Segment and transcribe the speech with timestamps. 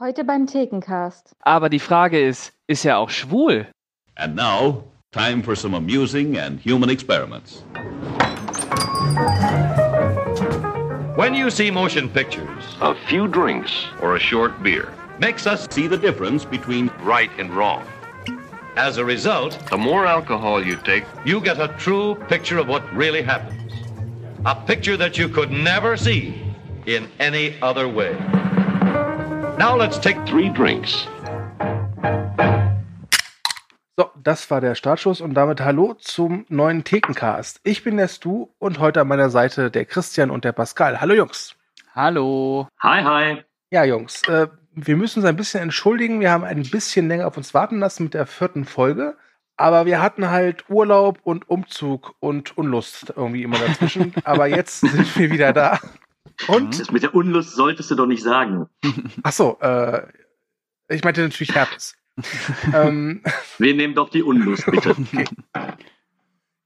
[0.00, 1.36] Heute beim Thekencast.
[1.40, 3.66] Aber die Frage ist, ist er auch schwul?
[4.16, 7.62] And now, time for some amusing and human experiments.
[11.16, 15.86] When you see motion pictures, A few drinks or a short beer makes us See
[15.86, 17.82] the difference between right and wrong.
[18.76, 22.82] As a result, The more alcohol you take, you get a true picture of what
[22.96, 23.70] really happens.
[24.46, 26.40] A picture that you could never see
[26.86, 28.16] in any other way.
[29.60, 31.06] Now let's take three drinks.
[33.98, 37.60] So, das war der Startschuss und damit hallo zum neuen Thekencast.
[37.62, 41.02] Ich bin der Stu und heute an meiner Seite der Christian und der Pascal.
[41.02, 41.56] Hallo Jungs.
[41.94, 42.68] Hallo.
[42.78, 43.44] Hi, hi.
[43.70, 46.20] Ja, Jungs, äh, wir müssen uns ein bisschen entschuldigen.
[46.20, 49.18] Wir haben ein bisschen länger auf uns warten lassen mit der vierten Folge.
[49.58, 54.14] Aber wir hatten halt Urlaub und Umzug und Unlust irgendwie immer dazwischen.
[54.24, 55.78] aber jetzt sind wir wieder da.
[56.48, 58.68] Und, Das mit der Unlust solltest du doch nicht sagen.
[59.22, 60.06] ach so, äh,
[60.88, 61.96] ich meinte natürlich Herpes.
[62.74, 63.22] ähm,
[63.58, 64.94] Wir nehmen doch die Unlust, bitte.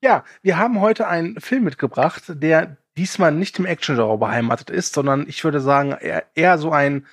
[0.02, 5.26] Ja, wir haben heute einen Film mitgebracht, der diesmal nicht im Action-Genre beheimatet ist, sondern
[5.26, 7.06] ich würde sagen, eher, eher so ein,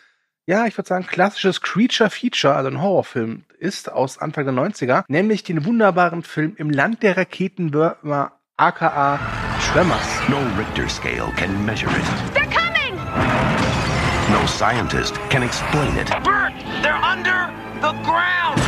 [0.45, 5.43] ja, ich würde sagen, klassisches Creature-Feature, also ein Horrorfilm ist aus Anfang der 90er, nämlich
[5.43, 10.29] den wunderbaren Film Im Land der Raketenwürmer, aka Tremors.
[10.29, 12.33] No Richter scale can measure it.
[12.33, 12.93] They're coming!
[14.29, 16.09] No scientist can explain it.
[16.25, 16.51] Bert,
[16.83, 17.47] they're under
[17.79, 18.59] the ground.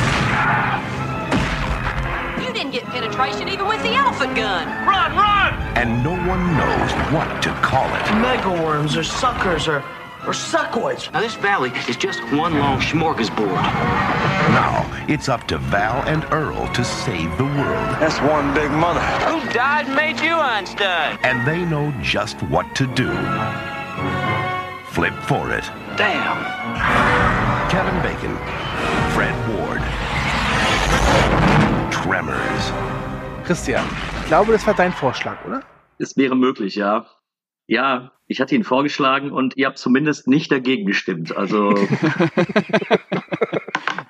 [2.41, 4.65] You didn't get penetration even with the elephant gun.
[4.87, 5.53] Run, run!
[5.75, 8.05] And no one knows what to call it.
[8.23, 9.83] Megaworms or suckers or
[10.25, 11.11] or suckoids.
[11.11, 14.32] Now, this valley is just one long smorgasbord.
[14.53, 17.97] Now, it's up to Val and Earl to save the world.
[17.99, 19.01] That's one big mother.
[19.25, 21.17] Who died and made you Einstein?
[21.23, 23.09] And they know just what to do.
[24.91, 25.63] Flip for it.
[25.97, 26.37] Damn.
[27.71, 28.37] Kevin Bacon,
[29.15, 29.81] Fred Ward.
[31.91, 32.71] Tremors.
[33.45, 33.83] Christian,
[34.21, 35.63] ich glaube, das war dein Vorschlag, oder?
[35.97, 37.07] Es wäre möglich, ja.
[37.65, 41.35] Ja, ich hatte ihn vorgeschlagen und ihr habt zumindest nicht dagegen gestimmt.
[41.35, 41.73] Also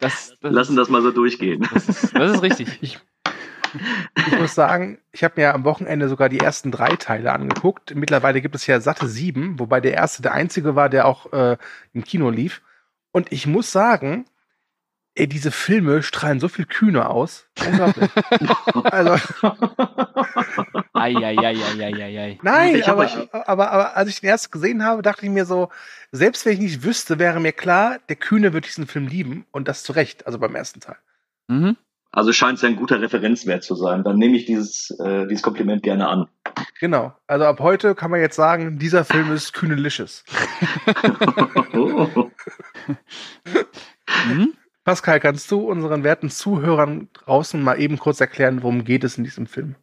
[0.04, 1.66] Das, das, lassen das mal so durchgehen.
[1.74, 2.78] das, ist, das ist richtig.
[2.82, 7.96] Ich muss sagen, ich habe mir am Wochenende sogar die ersten drei Teile angeguckt.
[7.96, 11.58] Mittlerweile gibt es ja satte sieben, wobei der erste der einzige war, der auch äh,
[11.94, 12.62] im Kino lief.
[13.12, 14.26] Und ich muss sagen,
[15.16, 17.46] ey, diese Filme strahlen so viel Kühne aus.
[17.66, 18.10] Unglaublich.
[18.86, 19.16] also,
[20.94, 22.40] Eieieiei.
[22.42, 25.46] nein, Ich aber, euch- aber, aber als ich den erst gesehen habe, dachte ich mir
[25.46, 25.70] so,
[26.12, 29.68] selbst wenn ich nicht wüsste, wäre mir klar, der Kühne wird diesen Film lieben und
[29.68, 30.98] das zu Recht, also beim ersten Teil.
[31.48, 31.78] Mhm.
[32.16, 34.04] Also scheint es ja ein guter Referenzwert zu sein.
[34.04, 36.28] Dann nehme ich dieses, äh, dieses Kompliment gerne an.
[36.80, 37.12] Genau.
[37.26, 40.24] Also ab heute kann man jetzt sagen, dieser Film ist kühnelicious.
[41.76, 42.08] Oh.
[44.28, 44.54] Mhm.
[44.84, 49.24] Pascal, kannst du unseren werten Zuhörern draußen mal eben kurz erklären, worum geht es in
[49.24, 49.76] diesem Film?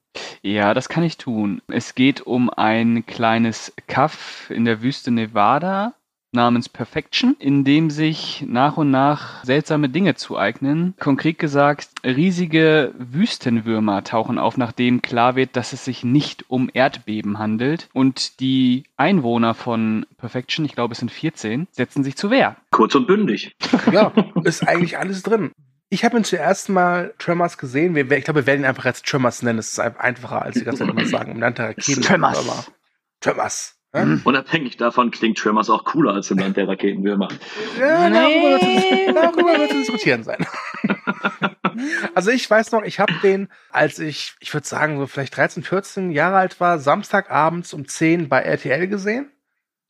[0.42, 1.62] Ja, das kann ich tun.
[1.68, 5.94] Es geht um ein kleines Kaff in der Wüste Nevada
[6.32, 10.94] namens Perfection, in dem sich nach und nach seltsame Dinge zueignen.
[10.98, 17.38] Konkret gesagt, riesige Wüstenwürmer tauchen auf, nachdem klar wird, dass es sich nicht um Erdbeben
[17.38, 17.88] handelt.
[17.92, 22.56] Und die Einwohner von Perfection, ich glaube es sind 14, setzen sich zur Wehr.
[22.70, 23.56] Kurz und bündig.
[23.90, 24.12] Ja,
[24.44, 25.50] ist eigentlich alles drin.
[25.88, 27.96] Ich habe ihn zuerst mal Tremors gesehen.
[27.96, 29.58] Wir, ich glaube, wir werden ihn einfach als Tremors nennen.
[29.58, 31.32] Es ist einfach einfacher, als die ganze Zeit immer sagen.
[31.32, 32.02] Im Land der Raketen.
[32.02, 32.70] Tremors.
[33.20, 33.79] Tremors.
[33.92, 37.28] Unabhängig davon klingt Tremors auch cooler als im Land der Raketenwürmer.
[37.78, 40.46] Ja, darüber wird es- darüber wird zu diskutieren sein.
[42.14, 45.62] also ich weiß noch, ich habe den, als ich, ich würde sagen, so vielleicht 13,
[45.62, 49.30] 14 Jahre alt war, Samstagabends um 10 bei RTL gesehen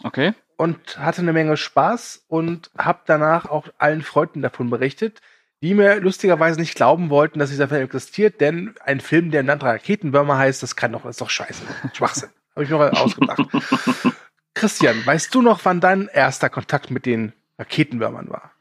[0.02, 0.32] Okay?
[0.56, 5.20] und hatte eine Menge Spaß und habe danach auch allen Freunden davon berichtet,
[5.62, 9.46] die mir lustigerweise nicht glauben wollten, dass dieser Film existiert, denn ein Film, der im
[9.46, 11.62] Land der Raketenwürmer heißt, das kann doch, das ist doch scheiße.
[11.92, 12.30] Schwachsinn.
[12.54, 13.40] Habe ich mir mal ausgedacht.
[14.54, 18.52] Christian, weißt du noch, wann dein erster Kontakt mit den Raketenwürmern war?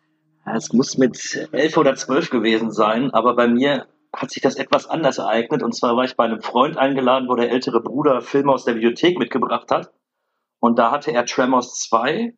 [0.46, 4.88] Es muss mit elf oder zwölf gewesen sein, aber bei mir hat sich das etwas
[4.88, 5.64] anders ereignet.
[5.64, 8.74] Und zwar war ich bei einem Freund eingeladen, wo der ältere Bruder Filme aus der
[8.74, 9.92] Bibliothek mitgebracht hat.
[10.60, 12.34] Und da hatte er Tremors 2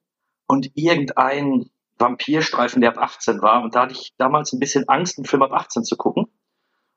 [0.47, 3.63] und irgendein Vampirstreifen, der ab 18 war.
[3.63, 6.27] Und da hatte ich damals ein bisschen Angst, einen Film ab 18 zu gucken.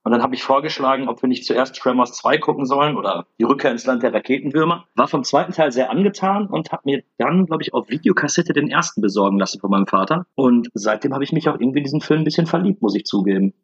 [0.04, 3.44] Und dann habe ich vorgeschlagen, ob wir nicht zuerst Tremors 2 gucken sollen oder die
[3.44, 4.84] Rückkehr ins Land der Raketenwürmer.
[4.94, 8.70] War vom zweiten Teil sehr angetan und habe mir dann, glaube ich, auf Videokassette den
[8.70, 10.26] ersten besorgen lassen von meinem Vater.
[10.34, 13.04] Und seitdem habe ich mich auch irgendwie in diesen Film ein bisschen verliebt, muss ich
[13.04, 13.54] zugeben.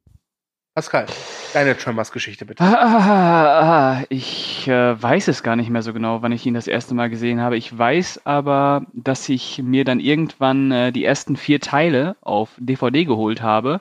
[0.75, 1.07] Pascal.
[1.53, 2.63] Deine Tremors-Geschichte bitte.
[2.63, 6.55] Ah, ah, ah, ich äh, weiß es gar nicht mehr so genau, wann ich ihn
[6.55, 7.59] das erste Mal gesehen habe.
[7.59, 13.05] Ich weiß aber, dass ich mir dann irgendwann äh, die ersten vier Teile auf DVD
[13.05, 13.81] geholt habe.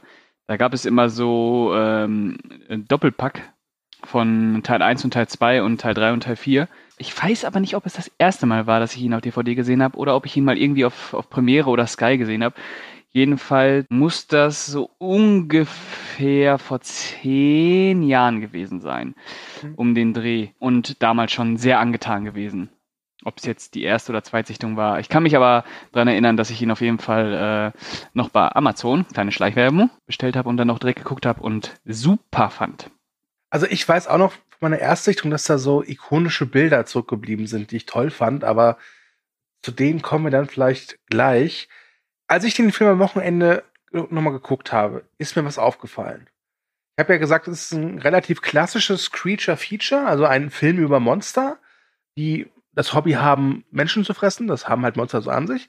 [0.49, 3.53] Da gab es immer so ähm, ein Doppelpack
[4.03, 6.67] von Teil 1 und Teil 2 und Teil 3 und Teil 4.
[6.97, 9.53] Ich weiß aber nicht, ob es das erste Mal war, dass ich ihn auf DVD
[9.53, 12.55] gesehen habe oder ob ich ihn mal irgendwie auf, auf Premiere oder Sky gesehen habe.
[13.11, 19.13] Jedenfalls muss das so ungefähr vor zehn Jahren gewesen sein,
[19.61, 19.73] Mhm.
[19.75, 20.47] um den Dreh.
[20.57, 22.69] Und damals schon sehr angetan gewesen.
[23.25, 24.99] Ob es jetzt die erste oder Zweitsichtung war.
[24.99, 27.79] Ich kann mich aber daran erinnern, dass ich ihn auf jeden Fall äh,
[28.13, 32.49] noch bei Amazon, kleine Schleichwerbung, bestellt habe und dann noch direkt geguckt habe und super
[32.49, 32.89] fand.
[33.49, 37.71] Also ich weiß auch noch von meiner Erstsichtung, dass da so ikonische Bilder zurückgeblieben sind,
[37.71, 38.77] die ich toll fand, aber
[39.61, 41.67] zu denen kommen wir dann vielleicht gleich.
[42.27, 46.29] Als ich den Film am Wochenende nochmal geguckt habe, ist mir was aufgefallen.
[46.95, 51.57] Ich habe ja gesagt, es ist ein relativ klassisches Creature-Feature, also ein Film über Monster,
[52.17, 54.47] die das Hobby haben, Menschen zu fressen.
[54.47, 55.67] Das haben halt Monster so an sich.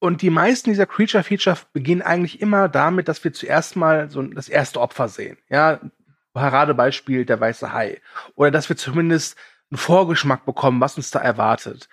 [0.00, 4.48] Und die meisten dieser Creature-Feature beginnen eigentlich immer damit, dass wir zuerst mal so das
[4.48, 5.38] erste Opfer sehen.
[5.48, 5.78] Ja,
[6.32, 8.00] Paradebeispiel der weiße Hai.
[8.34, 9.38] Oder dass wir zumindest
[9.70, 11.88] einen Vorgeschmack bekommen, was uns da erwartet.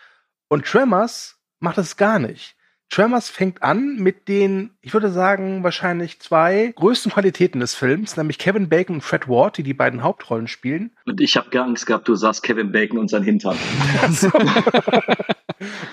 [0.48, 2.57] Und Tremors macht das gar nicht.
[2.90, 8.38] Tremors fängt an mit den, ich würde sagen, wahrscheinlich zwei größten Qualitäten des Films, nämlich
[8.38, 10.92] Kevin Bacon und Fred Ward, die die beiden Hauptrollen spielen.
[11.06, 13.58] Und ich habe Angst gehabt, du sagst Kevin Bacon und sein Hintern.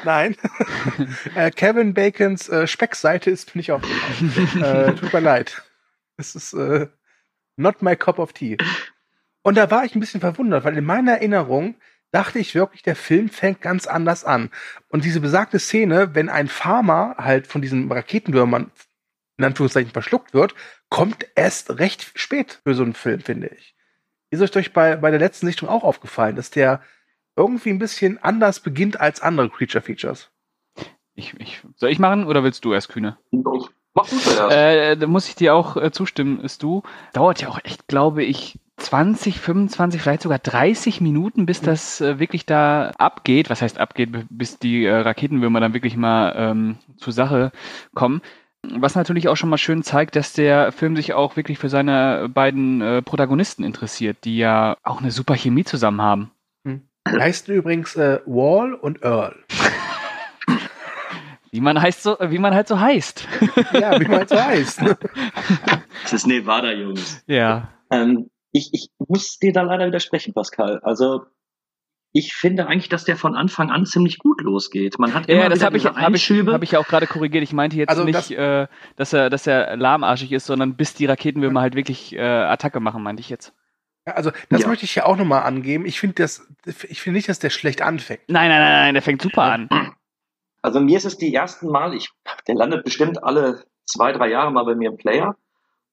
[0.04, 0.36] Nein.
[1.34, 4.62] äh, Kevin Bacons äh, Speckseite ist nicht aufgefallen.
[4.62, 5.62] äh, tut mir leid.
[6.16, 6.86] Das ist äh,
[7.56, 8.56] not my cup of tea.
[9.42, 11.74] Und da war ich ein bisschen verwundert, weil in meiner Erinnerung
[12.14, 14.50] dachte ich wirklich, der Film fängt ganz anders an.
[14.88, 18.70] Und diese besagte Szene, wenn ein Farmer halt von diesen Raketenwürmern
[19.36, 20.54] in Anführungszeichen verschluckt wird,
[20.88, 23.74] kommt erst recht spät für so einen Film, finde ich.
[24.30, 26.82] Ist euch bei, bei der letzten Sichtung auch aufgefallen, dass der
[27.36, 30.30] irgendwie ein bisschen anders beginnt als andere Creature Features?
[31.14, 33.18] Ich, ich, soll ich machen oder willst du erst, Kühne?
[33.94, 34.54] Mach du zuerst.
[34.54, 36.82] Äh, da muss ich dir auch äh, zustimmen, ist du.
[37.12, 42.18] Dauert ja auch echt, glaube ich, 20, 25, vielleicht sogar 30 Minuten, bis das äh,
[42.18, 43.48] wirklich da abgeht.
[43.50, 47.52] Was heißt abgeht, bis die äh, Raketenwürmer dann wirklich mal ähm, zur Sache
[47.94, 48.20] kommen.
[48.62, 52.28] Was natürlich auch schon mal schön zeigt, dass der Film sich auch wirklich für seine
[52.32, 56.30] beiden äh, Protagonisten interessiert, die ja auch eine super Chemie zusammen haben.
[56.66, 59.36] Die heißen übrigens äh, Wall und Earl.
[61.50, 63.28] Wie man heißt so, wie man halt so heißt.
[63.74, 64.80] ja, wie man so heißt.
[66.02, 67.22] Das ist Nevada, Jungs.
[67.26, 67.68] ja.
[67.90, 70.80] Ähm, ich, ich muss dir da leider widersprechen, Pascal.
[70.82, 71.26] Also
[72.12, 75.00] ich finde eigentlich, dass der von Anfang an ziemlich gut losgeht.
[75.00, 77.08] Man hat immer Ja, das habe ich, diese hab ich, hab ich ja auch gerade
[77.08, 77.42] korrigiert.
[77.42, 80.94] Ich meinte jetzt Also nicht, das- äh, dass, er, dass er lahmarschig ist, sondern bis
[80.94, 83.52] die Raketenwürmer halt wirklich äh, Attacke machen, meinte ich jetzt.
[84.06, 84.68] Also, das Ja.
[84.68, 85.86] möchte ich ja auch nochmal angeben.
[85.86, 86.46] Ich finde das,
[86.88, 88.20] ich finde nicht, dass der schlecht anfängt.
[88.28, 89.68] Nein, nein, nein, nein, der fängt super an.
[90.62, 92.10] Also mir ist es die ersten Mal, ich,
[92.46, 95.36] der landet bestimmt alle zwei, drei Jahre mal bei mir im Player.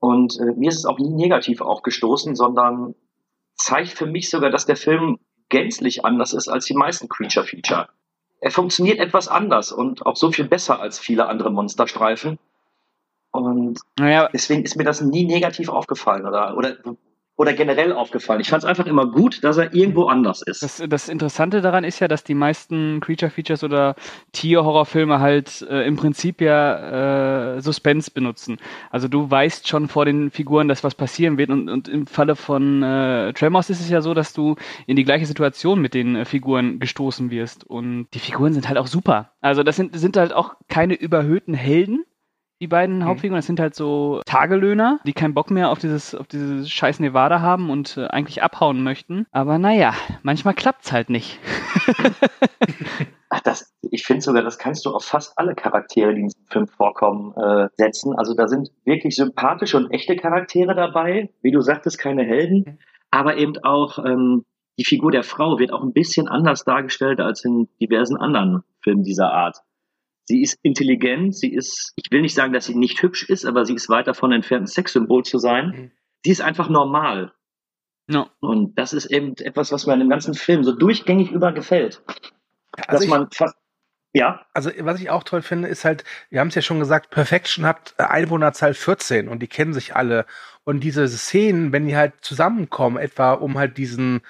[0.01, 2.95] Und äh, mir ist es auch nie negativ aufgestoßen, sondern
[3.55, 5.19] zeigt für mich sogar, dass der Film
[5.49, 7.87] gänzlich anders ist als die meisten Creature Feature.
[8.39, 12.39] Er funktioniert etwas anders und auch so viel besser als viele andere Monsterstreifen.
[13.29, 16.77] Und Naja, deswegen ist mir das nie negativ aufgefallen oder, oder,
[17.41, 18.39] oder generell aufgefallen.
[18.39, 20.61] Ich fand es einfach immer gut, dass er irgendwo anders ist.
[20.61, 23.95] das, das Interessante daran ist ja, dass die meisten Creature-Features oder
[24.31, 28.59] Tier-Horrorfilme halt äh, im Prinzip ja äh, Suspense benutzen.
[28.91, 32.35] Also du weißt schon vor den Figuren, dass was passieren wird und, und im Falle
[32.35, 34.55] von äh, Tremors ist es ja so, dass du
[34.85, 38.77] in die gleiche Situation mit den äh, Figuren gestoßen wirst und die Figuren sind halt
[38.77, 39.31] auch super.
[39.41, 42.05] Also das sind, sind halt auch keine überhöhten Helden,
[42.61, 46.27] die beiden Hauptfiguren, das sind halt so Tagelöhner, die keinen Bock mehr auf dieses, auf
[46.27, 49.25] dieses scheiß Nevada haben und äh, eigentlich abhauen möchten.
[49.31, 51.39] Aber naja, manchmal klappt's halt nicht.
[53.29, 56.45] Ach, das, ich finde sogar, das kannst du auf fast alle Charaktere, die in diesem
[56.47, 58.13] Film vorkommen, äh, setzen.
[58.15, 61.31] Also da sind wirklich sympathische und echte Charaktere dabei.
[61.41, 62.77] Wie du sagtest, keine Helden.
[63.09, 64.45] Aber eben auch ähm,
[64.77, 69.03] die Figur der Frau wird auch ein bisschen anders dargestellt als in diversen anderen Filmen
[69.03, 69.57] dieser Art.
[70.31, 73.65] Sie ist intelligent, sie ist, ich will nicht sagen, dass sie nicht hübsch ist, aber
[73.65, 75.67] sie ist weit davon entfernt, ein Sexsymbol zu sein.
[75.67, 75.91] Mhm.
[76.23, 77.33] Sie ist einfach normal.
[78.07, 78.29] No.
[78.39, 82.01] Und das ist eben etwas, was mir an dem ganzen Film so durchgängig über gefällt.
[82.77, 83.57] Also dass ich, man fast,
[84.13, 87.09] ja, also was ich auch toll finde, ist halt, wir haben es ja schon gesagt,
[87.09, 90.25] Perfection hat äh, Einwohnerzahl 14 und die kennen sich alle.
[90.63, 94.21] Und diese Szenen, wenn die halt zusammenkommen, etwa um halt diesen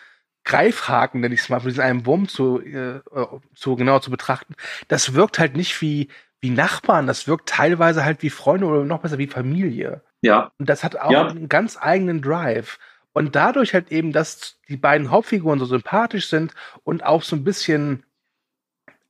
[0.43, 3.01] Greifhaken, nenne ich es mal, von diesem einen Wurm zu, äh, äh,
[3.55, 4.55] zu genau zu betrachten,
[4.87, 9.01] das wirkt halt nicht wie, wie Nachbarn, das wirkt teilweise halt wie Freunde oder noch
[9.01, 10.01] besser wie Familie.
[10.21, 11.27] ja, Und das hat auch Ja.
[11.27, 12.79] einen ganz eigenen Drive.
[13.13, 17.43] Und dadurch halt eben, dass die beiden Hauptfiguren so sympathisch sind und auch so ein
[17.43, 18.03] bisschen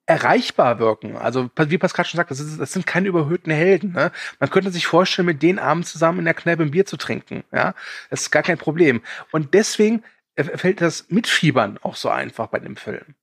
[0.08, 1.16] erreichbar wirken.
[1.16, 3.94] Also, wie Pascal schon sagt, das, ist, das sind keine überhöhten Helden.
[3.94, 4.12] Ne?
[4.40, 7.44] Man könnte sich vorstellen, mit denen abends zusammen in der Kneipe ein Bier zu trinken.
[7.54, 7.76] Ja,
[8.10, 9.02] das ist gar kein Problem.
[9.32, 10.04] Und deswegen
[10.46, 13.16] fällt das Mitfiebern auch so einfach bei dem Film.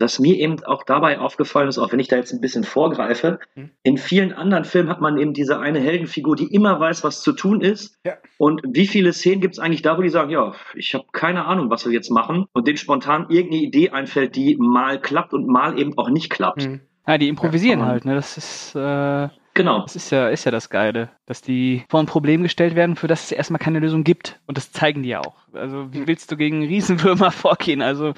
[0.00, 3.38] Was mir eben auch dabei aufgefallen ist, auch wenn ich da jetzt ein bisschen vorgreife,
[3.54, 3.70] Hm.
[3.84, 7.30] in vielen anderen Filmen hat man eben diese eine Heldenfigur, die immer weiß, was zu
[7.32, 7.96] tun ist.
[8.04, 8.14] Ja.
[8.36, 11.44] Und wie viele Szenen gibt es eigentlich da, wo die sagen, ja, ich habe keine
[11.44, 15.46] Ahnung, was wir jetzt machen und denen spontan irgendeine Idee einfällt, die mal klappt und
[15.46, 16.64] mal eben auch nicht klappt.
[16.64, 16.80] Hm.
[17.06, 17.86] Ja, die improvisieren Ja.
[17.86, 18.16] halt, ne?
[18.16, 19.82] Das ist, äh, Genau.
[19.82, 23.06] das ist ja, ist ja das Geile, dass die vor ein Problem gestellt werden, für
[23.06, 24.40] das es erstmal keine Lösung gibt.
[24.46, 25.36] Und das zeigen die ja auch.
[25.52, 27.80] Also, wie willst du gegen Riesenwürmer vorgehen?
[27.80, 28.14] Also,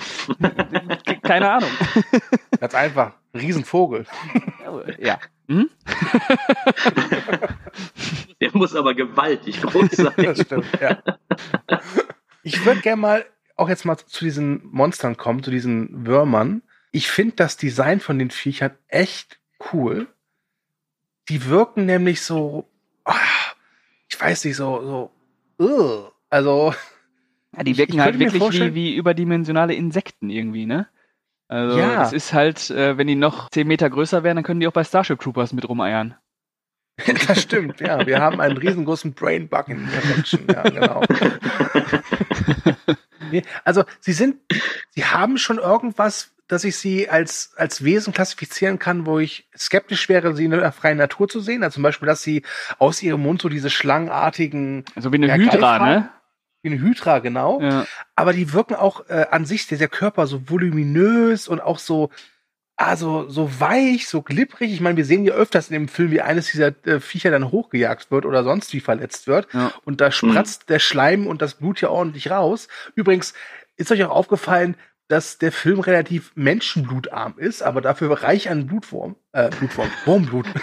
[1.23, 1.71] keine Ahnung.
[2.61, 3.13] Ganz einfach.
[3.35, 4.07] Riesenvogel.
[4.99, 5.19] Ja.
[5.49, 5.69] Hm?
[8.41, 10.13] Der muss aber gewaltig groß sein.
[10.17, 11.03] Das stimmt, ja.
[12.43, 13.25] Ich würde gerne mal
[13.57, 16.63] auch jetzt mal zu diesen Monstern kommen, zu diesen Würmern.
[16.93, 19.39] Ich finde das Design von den Viechern echt
[19.73, 20.07] cool.
[21.29, 22.69] Die wirken nämlich so,
[23.05, 23.15] ah,
[24.09, 25.11] ich weiß nicht, so,
[25.59, 26.13] so, ugh.
[26.31, 26.75] also.
[27.57, 30.89] Ja, die Ich- wirken ich halt könnte mir wirklich wie, wie überdimensionale Insekten irgendwie, ne?
[31.49, 32.03] Also, Ja.
[32.03, 34.73] es ist halt, äh, wenn die noch 10 Meter größer wären, dann können die auch
[34.73, 36.15] bei Starship Troopers mit rumeiern.
[37.29, 38.07] Das stimmt, ja.
[38.07, 40.47] Wir haben einen riesengroßen Brainbug in der Action.
[40.51, 41.03] Ja, genau.
[43.65, 44.37] also, sie sind,
[44.91, 50.09] sie haben schon irgendwas, dass ich sie als, als Wesen klassifizieren kann, wo ich skeptisch
[50.09, 51.63] wäre, sie in der freien Natur zu sehen.
[51.63, 52.43] Also zum Beispiel, dass sie
[52.79, 56.09] aus ihrem Mund so diese schlangenartigen, So wie eine Ja, Hydra, ne?
[56.63, 57.61] wie eine Hydra, genau.
[57.61, 57.87] Ja.
[58.15, 62.11] Aber die wirken auch äh, an sich, der, der Körper so voluminös und auch so,
[62.77, 64.73] also so weich, so glibberig.
[64.73, 67.51] Ich meine, wir sehen ja öfters in dem Film, wie eines dieser äh, Viecher dann
[67.51, 69.49] hochgejagt wird oder sonst wie verletzt wird.
[69.53, 69.73] Ja.
[69.85, 72.69] Und da spratzt der Schleim und das Blut ja ordentlich raus.
[72.95, 73.35] Übrigens
[73.77, 74.77] ist euch auch aufgefallen,
[75.09, 80.47] dass der Film relativ menschenblutarm ist, aber dafür reich an Blutwurm, äh, Blutwurm, Wurmblut.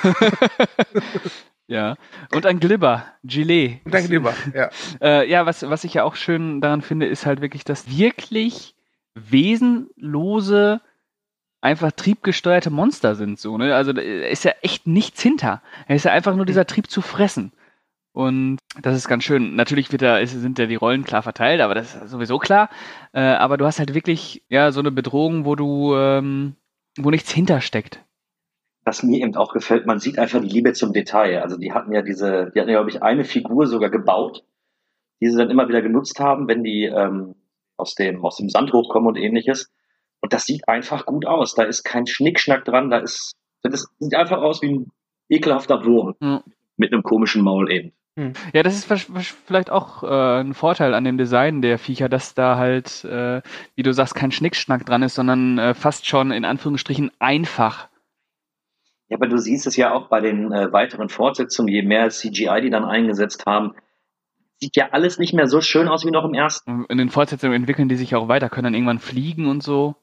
[1.67, 1.95] Ja.
[2.33, 3.79] Und ein Glibber, Gilet.
[3.85, 4.69] Und dann lieber, ja.
[5.01, 8.75] Äh, ja, was, was ich ja auch schön daran finde, ist halt wirklich, dass wirklich
[9.15, 10.81] wesenlose,
[11.61, 13.39] einfach triebgesteuerte Monster sind.
[13.39, 13.73] So, ne?
[13.73, 15.61] Also da ist ja echt nichts hinter.
[15.87, 17.53] Es ist ja einfach nur dieser Trieb zu fressen.
[18.13, 19.55] Und das ist ganz schön.
[19.55, 22.69] Natürlich wird da, ist, sind ja die Rollen klar verteilt, aber das ist sowieso klar.
[23.11, 26.55] Äh, aber du hast halt wirklich ja so eine Bedrohung, wo du, ähm,
[26.97, 27.99] wo nichts hintersteckt.
[28.85, 31.41] was mir eben auch gefällt, man sieht einfach die Liebe zum Detail.
[31.41, 34.43] Also die hatten ja diese, die hatten ja, glaube ich, eine Figur sogar gebaut,
[35.21, 37.33] die sie dann immer wieder genutzt haben, wenn die ähm,
[37.77, 39.71] aus, dem, aus dem Sand hochkommen und ähnliches.
[40.19, 41.55] Und das sieht einfach gut aus.
[41.55, 43.31] Da ist kein Schnickschnack dran, da ist,
[43.63, 44.91] das sieht einfach aus wie ein
[45.29, 46.43] ekelhafter Wurm Ja.
[46.77, 47.91] mit einem komischen Maul eben.
[48.15, 48.85] Ja, das ist
[49.47, 53.41] vielleicht auch äh, ein Vorteil an dem Design der Viecher, dass da halt, äh,
[53.75, 57.87] wie du sagst, kein Schnickschnack dran ist, sondern äh, fast schon in Anführungsstrichen einfach.
[59.09, 62.61] Ja, aber du siehst es ja auch bei den äh, weiteren Fortsetzungen, je mehr CGI
[62.61, 63.73] die dann eingesetzt haben,
[64.59, 66.85] sieht ja alles nicht mehr so schön aus wie noch im ersten.
[66.89, 69.95] In den Fortsetzungen entwickeln die sich auch weiter, können dann irgendwann fliegen und so.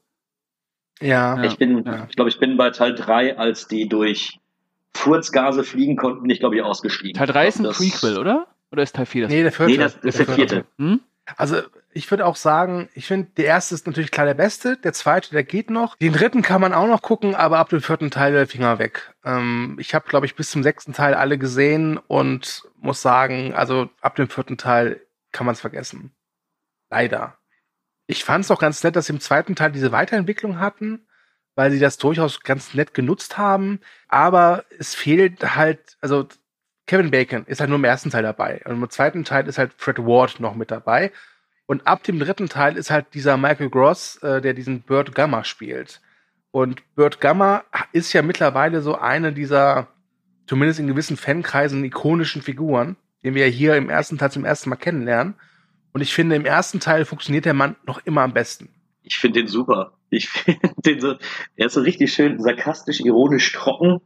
[0.99, 1.37] Ja.
[1.37, 1.43] Ja.
[1.43, 2.07] ich bin, ja.
[2.09, 4.40] ich glaube, ich bin bei Teil 3, als die durch
[4.95, 7.13] Furzgase fliegen konnten, bin ich glaube ich ausgestiegen.
[7.17, 8.47] Teil 3 ist ein Das- Prequel, oder?
[8.71, 9.31] Oder ist Teil 4 das?
[9.31, 9.71] Nee, der vierte.
[9.71, 10.65] Nee, das ist der vierte.
[10.77, 11.01] Hm?
[11.37, 11.61] Also
[11.93, 15.31] ich würde auch sagen, ich finde, der erste ist natürlich klar der beste, der zweite,
[15.31, 15.95] der geht noch.
[15.97, 19.13] Den dritten kann man auch noch gucken, aber ab dem vierten Teil der Finger weg.
[19.25, 23.89] Ähm, ich habe, glaube ich, bis zum sechsten Teil alle gesehen und muss sagen, also
[24.01, 26.11] ab dem vierten Teil kann man es vergessen.
[26.89, 27.37] Leider.
[28.07, 31.05] Ich fand es auch ganz nett, dass sie im zweiten Teil diese Weiterentwicklung hatten,
[31.55, 33.79] weil sie das durchaus ganz nett genutzt haben.
[34.07, 36.27] Aber es fehlt halt, also
[36.87, 38.61] Kevin Bacon ist halt nur im ersten Teil dabei.
[38.65, 41.11] Und im zweiten Teil ist halt Fred Ward noch mit dabei.
[41.65, 45.43] Und ab dem dritten Teil ist halt dieser Michael Gross, äh, der diesen Burt Gamma
[45.43, 46.01] spielt.
[46.51, 49.87] Und Burt Gamma ist ja mittlerweile so eine dieser,
[50.47, 54.75] zumindest in gewissen Fankreisen, ikonischen Figuren, den wir hier im ersten Teil zum ersten Mal
[54.75, 55.35] kennenlernen.
[55.93, 58.69] Und ich finde, im ersten Teil funktioniert der Mann noch immer am besten.
[59.03, 59.93] Ich finde den super.
[60.09, 61.15] Ich finde den so,
[61.55, 64.01] er ist so richtig schön sarkastisch, ironisch trocken.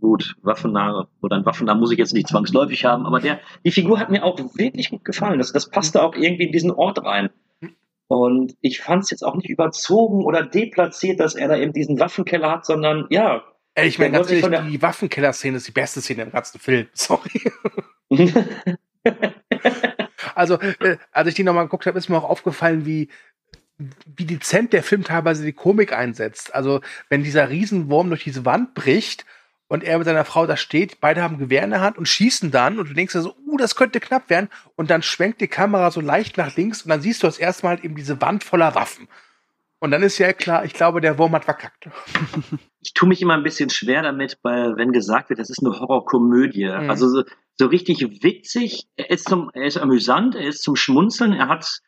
[0.00, 3.98] Gut, Waffennah oder ein Waffennah muss ich jetzt nicht zwangsläufig haben, aber der, die Figur
[3.98, 5.38] hat mir auch wirklich gut gefallen.
[5.38, 7.30] Das, das passte auch irgendwie in diesen Ort rein.
[8.08, 11.98] Und ich fand es jetzt auch nicht überzogen oder deplatziert, dass er da eben diesen
[11.98, 13.42] Waffenkeller hat, sondern ja.
[13.74, 16.58] Ey, ich meine, Der ganz ehrlich, von die Waffenkeller-Szene ist die beste Szene im ganzen
[16.58, 16.86] Film.
[16.92, 17.42] Sorry.
[20.34, 23.08] Also, äh, als ich die nochmal geguckt habe, ist mir auch aufgefallen, wie,
[23.78, 26.54] wie dezent der Film teilweise die Komik einsetzt.
[26.54, 29.26] Also, wenn dieser Riesenwurm durch diese Wand bricht
[29.68, 32.50] und er mit seiner Frau da steht, beide haben Gewehr in der Hand und schießen
[32.50, 35.48] dann und du denkst dir so, uh, das könnte knapp werden und dann schwenkt die
[35.48, 38.44] Kamera so leicht nach links und dann siehst du das erste Mal eben diese Wand
[38.44, 39.08] voller Waffen.
[39.78, 41.88] Und dann ist ja klar, ich glaube, der Wurm hat verkackt.
[42.82, 45.76] Ich tue mich immer ein bisschen schwer damit, weil, wenn gesagt wird, das ist eine
[45.76, 46.66] Horrorkomödie.
[46.66, 46.88] Mhm.
[46.88, 47.24] Also so,
[47.56, 51.80] so richtig witzig, er ist, zum, er ist amüsant, er ist zum Schmunzeln, er hat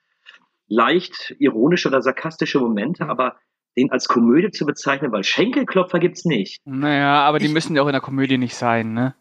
[0.68, 3.36] leicht ironische oder sarkastische Momente, aber
[3.76, 6.60] den als Komödie zu bezeichnen, weil Schenkelklopfer gibt's nicht.
[6.64, 9.14] Naja, aber die Ich- müssen ja auch in der Komödie nicht sein, ne?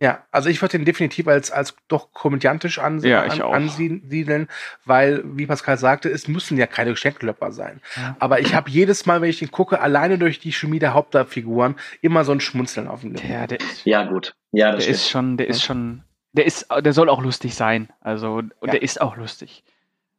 [0.00, 4.48] Ja, also ich würde den definitiv als, als doch komödiantisch anse Ja, an, ansiedeln,
[4.84, 7.80] weil, wie Pascal sagte, es müssen ja keine Schenkelklopper sein.
[7.96, 8.16] Ja.
[8.18, 11.76] Aber ich habe jedes Mal, wenn ich den gucke, alleine durch die Chemie der Hauptfiguren,
[12.02, 13.28] immer so ein Schmunzeln auf dem Lippen.
[13.48, 14.34] Der ist, Ja, gut.
[14.52, 14.94] Ja, das der stimmt.
[14.96, 17.88] ist schon, der ist schon, der ist, der soll auch lustig sein.
[18.00, 18.72] Also, und Ja.
[18.72, 19.62] der ist auch lustig.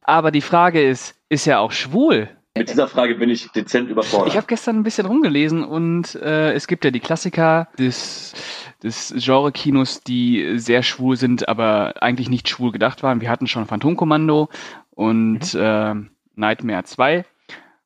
[0.07, 2.29] Aber die Frage ist, ist er auch schwul?
[2.57, 4.29] Mit dieser Frage bin ich dezent überfordert.
[4.29, 8.33] Ich habe gestern ein bisschen rumgelesen und äh, es gibt ja die Klassiker des,
[8.81, 13.19] des Genre-Kinos, die sehr schwul sind, aber eigentlich nicht schwul gedacht waren.
[13.19, 14.50] Wir hatten schon Phantomkommando
[14.91, 15.95] und äh,
[16.35, 17.25] Nightmare 2.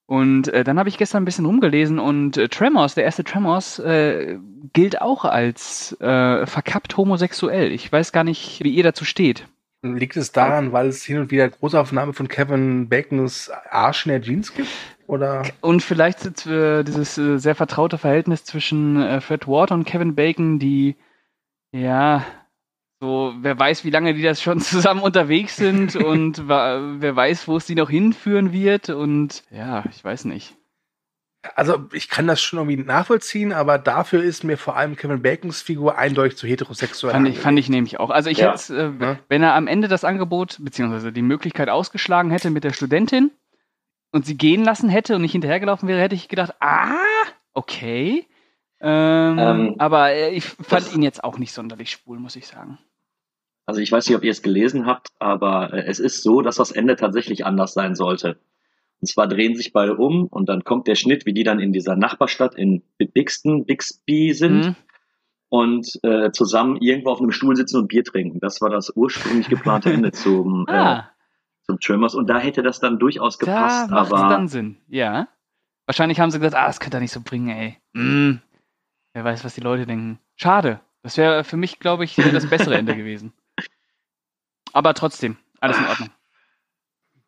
[0.06, 3.80] Und äh, dann habe ich gestern ein bisschen rumgelesen und äh, Tremors, der erste Tremors,
[3.80, 4.38] äh,
[4.74, 7.72] gilt auch als äh, verkappt homosexuell.
[7.72, 9.46] Ich weiß gar nicht, wie ihr dazu steht.
[9.82, 14.22] Liegt es daran, weil es hin und wieder Großaufnahme von Kevin Bacons Arsch in der
[14.22, 14.70] Jeans gibt?
[15.08, 15.44] Oder?
[15.62, 20.16] Und vielleicht ist, äh, dieses äh, sehr vertraute Verhältnis zwischen äh, Fred Ward und Kevin
[20.16, 20.98] Bacon, die,
[21.72, 22.26] ja,
[23.00, 27.56] so, wer weiß, wie lange die das schon zusammen unterwegs sind und wer weiß, wo
[27.56, 30.59] es die noch hinführen wird und ja, ich weiß nicht.
[31.56, 35.62] Also ich kann das schon irgendwie nachvollziehen, aber dafür ist mir vor allem Kevin Bacons
[35.62, 37.14] Figur eindeutig zu heterosexuell.
[37.14, 38.10] Fand ich, fand ich nämlich auch.
[38.10, 38.52] Also ich Ja.
[38.52, 39.20] hätte, äh, Ja.
[39.30, 43.32] wenn er am Ende das Angebot, beziehungsweise die Möglichkeit ausgeschlagen hätte mit der Studentin
[44.12, 46.96] und sie gehen lassen hätte und nicht hinterhergelaufen wäre, hätte ich gedacht, ah,
[47.54, 48.26] okay.
[48.82, 52.80] Ähm, Ähm, aber äh, ich fand ihn jetzt auch nicht sonderlich schwul, muss ich sagen.
[53.66, 56.56] Also ich weiß nicht, ob ihr es gelesen habt, aber äh, es ist so, dass
[56.58, 58.40] das Ende tatsächlich anders sein sollte.
[59.02, 61.72] Und zwar drehen sich beide um und dann kommt der Schnitt, wie die dann in
[61.72, 64.76] dieser Nachbarstadt in Bixton, Bixby sind Mhm.
[65.50, 68.40] und äh, zusammen irgendwo auf einem Stuhl sitzen und Bier trinken.
[68.42, 71.12] Das war das ursprünglich geplante Ende zum, äh, Ah,
[71.64, 74.78] zum Tremors und da hätte das dann durchaus da gepasst, macht es aber dann Sinn.
[74.88, 75.30] Ja.
[75.86, 77.78] Wahrscheinlich haben sie gesagt, ah, das könnt ihr nicht so bringen, ey.
[77.94, 78.40] Mm.
[79.14, 80.20] Wer weiß, was die Leute denken.
[80.36, 80.82] Schade.
[81.02, 83.32] Das wäre für mich, glaube ich, das bessere Ende gewesen.
[84.74, 86.10] Aber trotzdem, alles in Ordnung.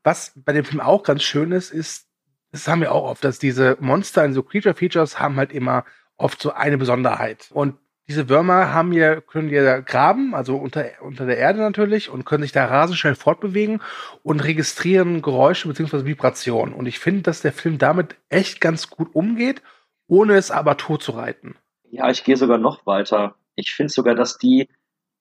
[0.04, 2.08] Was bei dem Film auch ganz schön ist, ist,
[2.52, 5.86] das haben wir auch oft, dass diese Monster in so Creature Features haben halt immer
[6.18, 7.50] oft so eine Besonderheit.
[7.52, 12.26] Und diese Würmer haben hier, können hier graben, also unter, unter der Erde natürlich, und
[12.26, 13.82] können sich da rasend schnell fortbewegen
[14.24, 16.06] und registrieren Geräusche bzw.
[16.06, 16.74] Vibrationen.
[16.74, 19.62] Und ich finde, dass der Film damit echt ganz gut umgeht,
[20.08, 21.56] ohne es aber tot zu reiten.
[21.90, 23.36] Ja, ich gehe sogar noch weiter.
[23.56, 24.68] Ich finde sogar, dass die,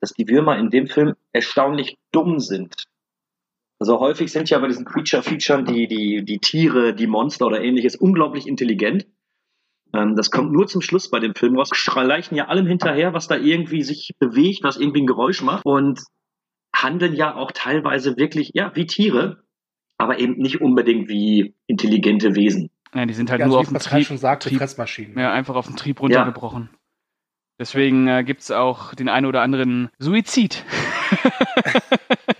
[0.01, 2.75] dass die Würmer in dem Film erstaunlich dumm sind.
[3.81, 7.97] Also häufig sind ja bei diesen Creature-Featuren die, die, die Tiere, die Monster oder ähnliches
[7.97, 9.07] unglaublich intelligent.
[9.95, 11.71] Ähm, das kommt nur zum Schluss bei dem Film raus.
[11.73, 16.03] Schleichen ja allem hinterher, was da irgendwie sich bewegt, was irgendwie ein Geräusch macht und
[16.77, 19.45] handeln ja auch teilweise wirklich, ja, wie Tiere,
[19.97, 22.71] aber eben nicht unbedingt wie intelligente Wesen.
[22.95, 25.19] Ja, die sind halt Ja, nur auf dem Trieb, schon sagte, Trieb Fressmaschinen.
[25.19, 26.69] ja, einfach auf den Trieb runtergebrochen.
[27.59, 30.65] Deswegen äh, gibt es auch den einen oder anderen Suizid.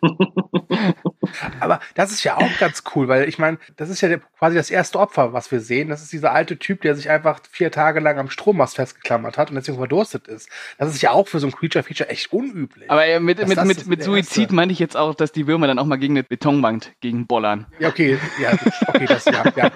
[1.60, 4.56] Aber das ist ja auch ganz cool, weil ich meine, das ist ja der, quasi
[4.56, 5.88] das erste Opfer, was wir sehen.
[5.88, 9.50] Das ist dieser alte Typ, der sich einfach vier Tage lang am Strommast festgeklammert hat
[9.50, 10.48] und deswegen verdurstet ist.
[10.78, 12.90] Das ist ja auch für so ein Creature-Feature echt unüblich.
[12.90, 15.78] Aber äh, mit, mit, mit, mit Suizid meinte ich jetzt auch, dass die Würmer dann
[15.78, 17.66] auch mal gegen eine Betonwand gegen bollern.
[17.78, 18.52] Ja, okay, ja,
[18.88, 19.70] okay, das, ja, ja.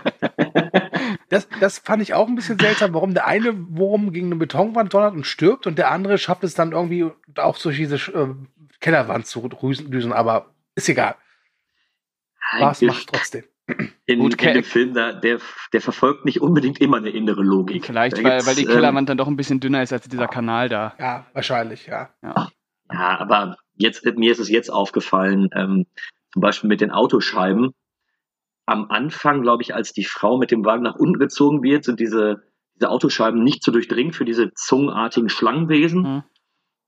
[1.28, 4.92] Das, das fand ich auch ein bisschen seltsam, warum der eine Wurm gegen eine Betonwand
[4.92, 8.34] donnert und stirbt und der andere schafft es dann irgendwie auch durch diese äh,
[8.80, 11.16] Kellerwand zu düsen, aber ist egal.
[12.58, 13.44] Was macht trotzdem.
[14.06, 15.38] in, Gut, in dem Film, da, der,
[15.72, 17.86] der verfolgt nicht unbedingt immer eine innere Logik.
[17.86, 20.68] Vielleicht, weil, weil die ähm, Kellerwand dann doch ein bisschen dünner ist als dieser Kanal
[20.68, 20.94] da.
[20.98, 22.10] Ja, wahrscheinlich, ja.
[22.22, 22.50] Ja.
[22.92, 25.86] Ja, aber jetzt, mir ist es jetzt aufgefallen, ähm,
[26.32, 27.72] zum Beispiel mit den Autoscheiben.
[28.66, 32.00] Am Anfang, glaube ich, als die Frau mit dem Wagen nach unten gezogen wird, sind
[32.00, 32.42] diese,
[32.74, 36.02] diese Autoscheiben nicht zu durchdringen für diese zungenartigen Schlangenwesen.
[36.02, 36.22] Mhm.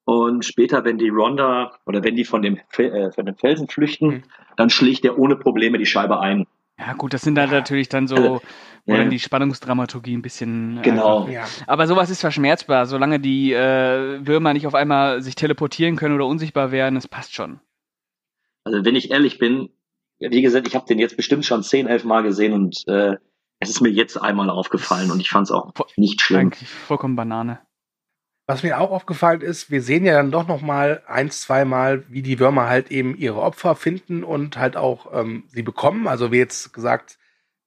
[0.05, 4.07] Und später, wenn die Ronda oder wenn die von dem, äh, von dem Felsen flüchten,
[4.09, 4.23] Mhm.
[4.57, 6.47] dann schlägt der ohne Probleme die Scheibe ein.
[6.79, 8.41] Ja, gut, das sind dann natürlich dann so, Also,
[8.87, 8.99] wo ja.
[8.99, 10.79] dann die Spannungsdramaturgie ein bisschen.
[10.79, 11.29] äh, Genau.
[11.29, 11.45] ja.
[11.69, 16.27] Aber sowas ist verschmerzbar, solange die äh, Würmer nicht auf einmal sich teleportieren können oder
[16.27, 17.61] unsichtbar werden, das passt schon.
[18.65, 19.69] Also wenn ich ehrlich bin,
[20.19, 23.17] wie gesagt, ich habe den jetzt bestimmt schon zehn, elf Mal gesehen und äh,
[23.61, 26.41] Es ist mir jetzt einmal aufgefallen und ich fand es auch nicht schlimm.
[26.41, 27.61] Eigentlich vollkommen Banane.
[28.53, 32.21] Was mir auch aufgefallen ist, wir sehen ja dann doch noch mal eins, zweimal, wie
[32.21, 36.07] die Würmer halt eben ihre Opfer finden und halt auch ähm, sie bekommen.
[36.07, 37.19] Also wie jetzt gesagt,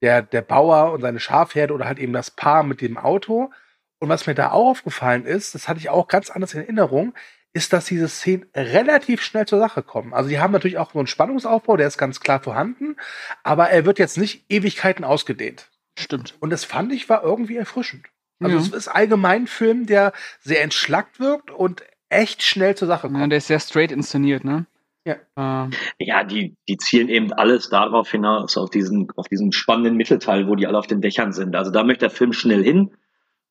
[0.03, 3.49] der, der Bauer und seine Schafherde oder halt eben das Paar mit dem Auto.
[3.97, 7.15] Und was mir da auch aufgefallen ist, das hatte ich auch ganz anders in Erinnerung,
[7.51, 10.13] ist, dass diese Szenen relativ schnell zur Sache kommen.
[10.13, 12.95] Also die haben natürlich auch so einen Spannungsaufbau, der ist ganz klar vorhanden,
[13.41, 15.71] aber er wird jetzt nicht Ewigkeiten ausgedehnt.
[15.97, 16.35] Stimmt.
[16.41, 18.05] Und das fand ich war irgendwie erfrischend.
[18.41, 18.61] Also Ja.
[18.61, 23.19] es ist allgemein ein Film, der sehr entschlackt wirkt und echt schnell zur Sache kommt.
[23.19, 24.65] Ja, der ist sehr straight inszeniert, ne?
[25.05, 25.15] Ja.
[25.37, 30.47] Ähm, Ja, die, die zielen eben alles darauf hinaus, auf diesen, auf diesen spannenden Mittelteil,
[30.47, 31.55] wo die alle auf den Dächern sind.
[31.55, 32.91] Also da möchte der Film schnell hin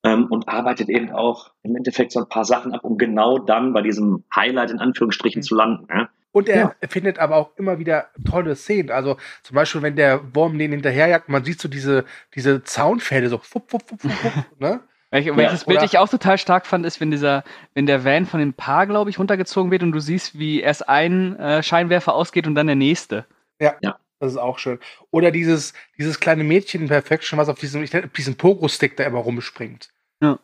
[0.02, 3.72] ähm, und arbeitet eben auch im Endeffekt so ein paar Sachen ab, um genau dann
[3.72, 5.86] bei diesem Highlight in Anführungsstrichen zu landen.
[5.90, 6.08] Ja?
[6.34, 6.88] Und er Ja.
[6.88, 8.90] findet aber auch immer wieder tolle Szenen.
[8.90, 13.38] Also zum Beispiel, wenn der Wurm den hinterherjagt, man sieht so diese, diese Zaunpfähle so
[13.38, 14.80] fupp, fupp, fupp, fupp, fupp, ne?
[15.12, 17.44] Welch, welches Bild oder- ich auch total stark fand, ist, wenn dieser,
[17.74, 20.88] wenn der Van von dem Paar, glaube ich, runtergezogen wird und du siehst, wie erst
[20.88, 23.24] ein äh, Scheinwerfer ausgeht und dann der nächste.
[23.60, 23.96] Ja, Ja.
[24.18, 24.80] das ist auch schön.
[25.12, 29.20] Oder dieses, dieses kleine Mädchen in Perfection, was auf diesem, ich diesen Pogo-Stick da immer
[29.20, 29.90] rumspringt.
[30.20, 30.40] Ja.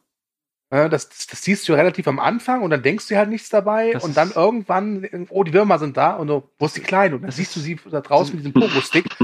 [0.70, 3.92] Das, das, das siehst du relativ am Anfang und dann denkst du halt nichts dabei
[3.92, 7.16] Das und dann irgendwann, oh, die Würmer sind da und so, wo ist die Kleine?
[7.16, 9.06] Und dann siehst du sie da draußen mit diesem Pogo-Stick.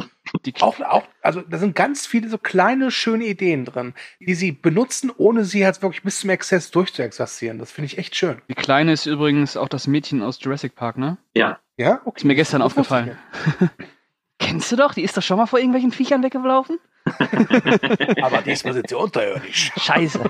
[0.45, 4.51] Die, auch, auch, also da sind ganz viele so kleine, schöne Ideen drin, die sie
[4.51, 7.61] benutzen, ohne sie halt wirklich bis zum Exzess durchzuexerzieren.
[7.61, 8.43] Das finde ich echt schön.
[8.49, 11.17] die Kleine ist übrigens auch das Mädchen aus Jurassic Park, ne?
[11.37, 12.19] Ja, Ja, okay.
[12.19, 13.17] Ist mir gestern Das aufgefallen.
[14.41, 14.95] Kennst du doch?
[14.95, 16.79] Die ist doch schon mal vor irgendwelchen Viechern weggelaufen?
[18.23, 19.71] Aber diesmal sind sie unterirdisch.
[19.77, 20.21] Scheiße.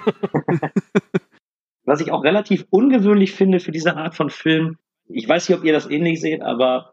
[1.84, 4.76] Was ich auch relativ ungewöhnlich finde für diese Art von Film,
[5.08, 6.92] ich weiß nicht, ob ihr das ähnlich seht, aber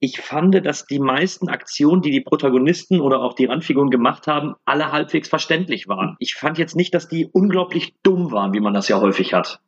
[0.00, 4.54] ich fand, dass die meisten Aktionen, die die Protagonisten oder auch die Randfiguren gemacht haben,
[4.64, 6.16] alle halbwegs verständlich waren.
[6.18, 9.60] Ich fand jetzt nicht, dass die unglaublich dumm waren, wie man das ja häufig hat.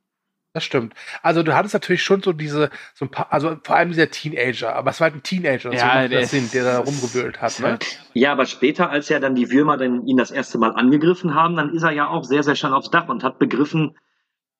[0.54, 0.94] Das stimmt.
[1.20, 4.76] Also du hattest natürlich schon so diese, so ein paar, also vor allem dieser Teenager,
[4.76, 7.58] aber es war halt ein Teenager, Ja, der Sinn, der da rumgewühlt hat.
[7.58, 7.76] Ne?
[8.12, 11.56] Ja, aber später, als ja dann die Würmer dann ihn das erste Mal angegriffen haben,
[11.56, 13.96] dann ist er ja auch sehr, sehr schnell aufs Dach und hat begriffen,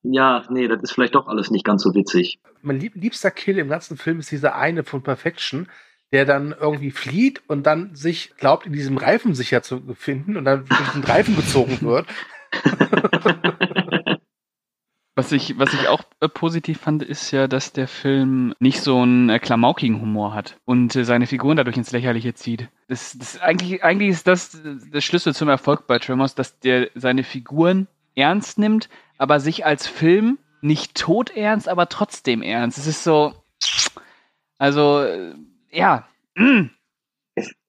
[0.03, 2.41] ja, nee, das ist vielleicht doch alles nicht ganz so witzig.
[2.61, 5.69] Mein lieb, liebster Kill im ganzen Film ist dieser eine von Perfection,
[6.11, 10.45] der dann irgendwie flieht und dann sich glaubt, in diesem Reifen sicher zu befinden und
[10.45, 12.09] dann durch den Reifen gezogen wird.
[15.17, 19.01] Was ich, was ich auch äh, positiv fand, ist ja, dass der Film nicht so
[19.01, 22.69] einen äh, klamaukigen Humor hat und äh, seine Figuren dadurch ins Lächerliche zieht.
[22.89, 27.23] Das, das, eigentlich, eigentlich ist das der Schlüssel zum Erfolg bei Tremors, dass der seine
[27.23, 32.79] Figuren ernst nimmt, aber sich als Film nicht todernst, aber trotzdem ernst.
[32.79, 33.35] Es ist so,
[34.59, 35.35] also, äh,
[35.71, 36.71] ja, mm,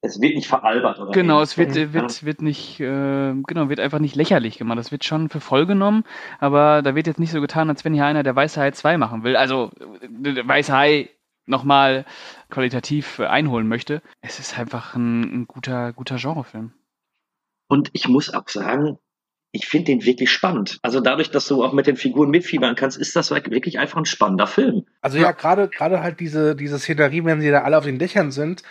[0.05, 1.89] Es, es wird nicht veralbert oder Genau, es wird, ähnliches.
[1.89, 4.77] äh, wird, wird nicht, äh, genau, wird einfach nicht lächerlich gemacht.
[4.77, 6.03] Das wird schon für voll genommen,
[6.39, 8.97] aber da wird jetzt nicht so getan, als wenn hier einer der Weiße Hai 2
[8.97, 9.35] machen will.
[9.35, 11.09] Also, äh, der Weiße Hai
[11.45, 12.05] nochmal
[12.49, 14.01] qualitativ äh, einholen möchte.
[14.21, 16.73] Es ist einfach ein, ein guter, guter Genrefilm.
[17.67, 18.97] Und ich muss auch sagen,
[19.51, 20.79] ich finde den wirklich spannend.
[20.81, 24.05] Also dadurch, dass du auch mit den Figuren mitfiebern kannst, ist das wirklich einfach ein
[24.05, 24.85] spannender Film.
[25.01, 28.31] Also ja, gerade gerade halt diese, diese Szenerie, wenn sie da alle auf den Dächern
[28.31, 28.63] sind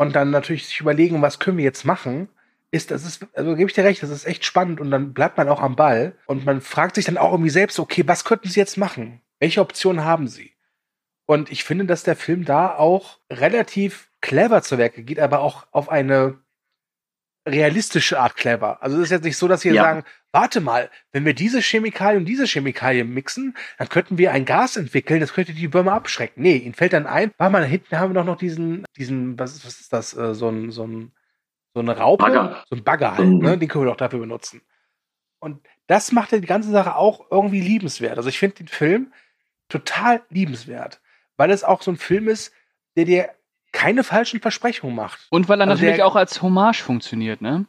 [0.00, 2.30] und dann natürlich sich überlegen, was können wir jetzt machen,
[2.70, 5.36] ist, das ist, also gebe ich dir recht, das ist echt spannend und dann bleibt
[5.36, 8.48] man auch am Ball und man fragt sich dann auch irgendwie selbst, okay, was könnten
[8.48, 9.20] sie jetzt machen?
[9.40, 10.52] Welche Optionen haben sie?
[11.26, 15.66] Und ich finde, dass der Film da auch relativ clever zu Werke geht, aber auch
[15.70, 16.38] auf eine
[17.46, 18.82] realistische Art clever.
[18.82, 19.82] Also es ist jetzt nicht so, dass sie Ja.
[19.82, 24.44] sagen, warte mal, wenn wir diese Chemikalie und diese Chemikalie mixen, dann könnten wir ein
[24.44, 26.42] Gas entwickeln, das könnte die Würmer abschrecken.
[26.42, 29.38] Nee, ihnen fällt dann ein, warte mal, da hinten haben wir doch noch diesen, diesen,
[29.38, 31.12] was, ist- was ist das, äh, so ein, so ein,
[31.74, 32.64] so eine Raupe, Bagger.
[32.68, 33.38] so ein Bagger halt, Mhm.
[33.38, 33.58] ne?
[33.58, 34.60] den können wir doch dafür benutzen.
[35.38, 38.18] Und das macht ja die ganze Sache auch irgendwie liebenswert.
[38.18, 39.12] Also ich finde den Film
[39.68, 41.00] total liebenswert,
[41.36, 42.52] weil es auch so ein Film ist,
[42.96, 43.30] der dir
[43.72, 45.26] keine falschen Versprechungen macht.
[45.30, 47.66] Und weil er Also natürlich der- auch als Hommage funktioniert, ne?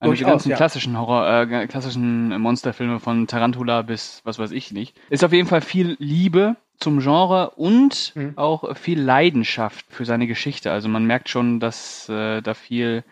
[0.00, 0.56] Also die ganzen ja.
[0.56, 4.96] klassischen Horror, äh, klassischen Monsterfilme von Tarantula bis was weiß ich nicht.
[5.10, 8.34] Ist auf jeden Fall viel Liebe zum Genre und Mhm.
[8.36, 10.70] auch viel Leidenschaft für seine Geschichte.
[10.70, 13.02] Also man merkt schon, dass äh, da viel,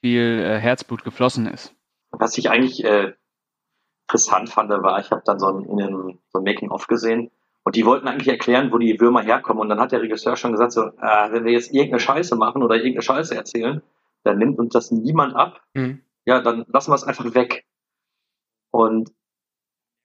[0.00, 1.74] viel äh, Herzblut geflossen ist.
[2.10, 3.12] Was ich eigentlich äh,
[4.08, 7.30] interessant fand, war, ich habe dann so ein, in einem, so ein Making-of gesehen
[7.64, 9.60] und die wollten eigentlich erklären, wo die Würmer herkommen.
[9.62, 12.62] Und dann hat der Regisseur schon gesagt, so, äh, wenn wir jetzt irgendeine Scheiße machen
[12.62, 13.82] oder irgendeine Scheiße erzählen,
[14.22, 15.62] dann nimmt uns das niemand ab.
[15.72, 16.02] Mhm.
[16.26, 17.64] Ja, dann lassen wir es einfach weg.
[18.70, 19.12] Und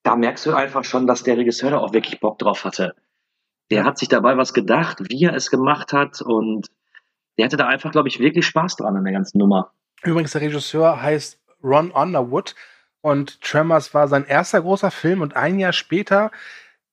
[0.04, 2.96] da merkst du einfach schon, dass der Regisseur da auch wirklich Bock drauf hatte.
[3.72, 6.72] Der hat sich dabei was gedacht, wie er es gemacht hat und
[7.38, 9.72] der hatte da einfach, glaube ich, wirklich Spaß dran an der ganzen Nummer.
[10.04, 12.56] Übrigens, der Regisseur heißt Ron Underwood.
[13.02, 16.32] Und Tremors war sein erster großer Film und ein Jahr später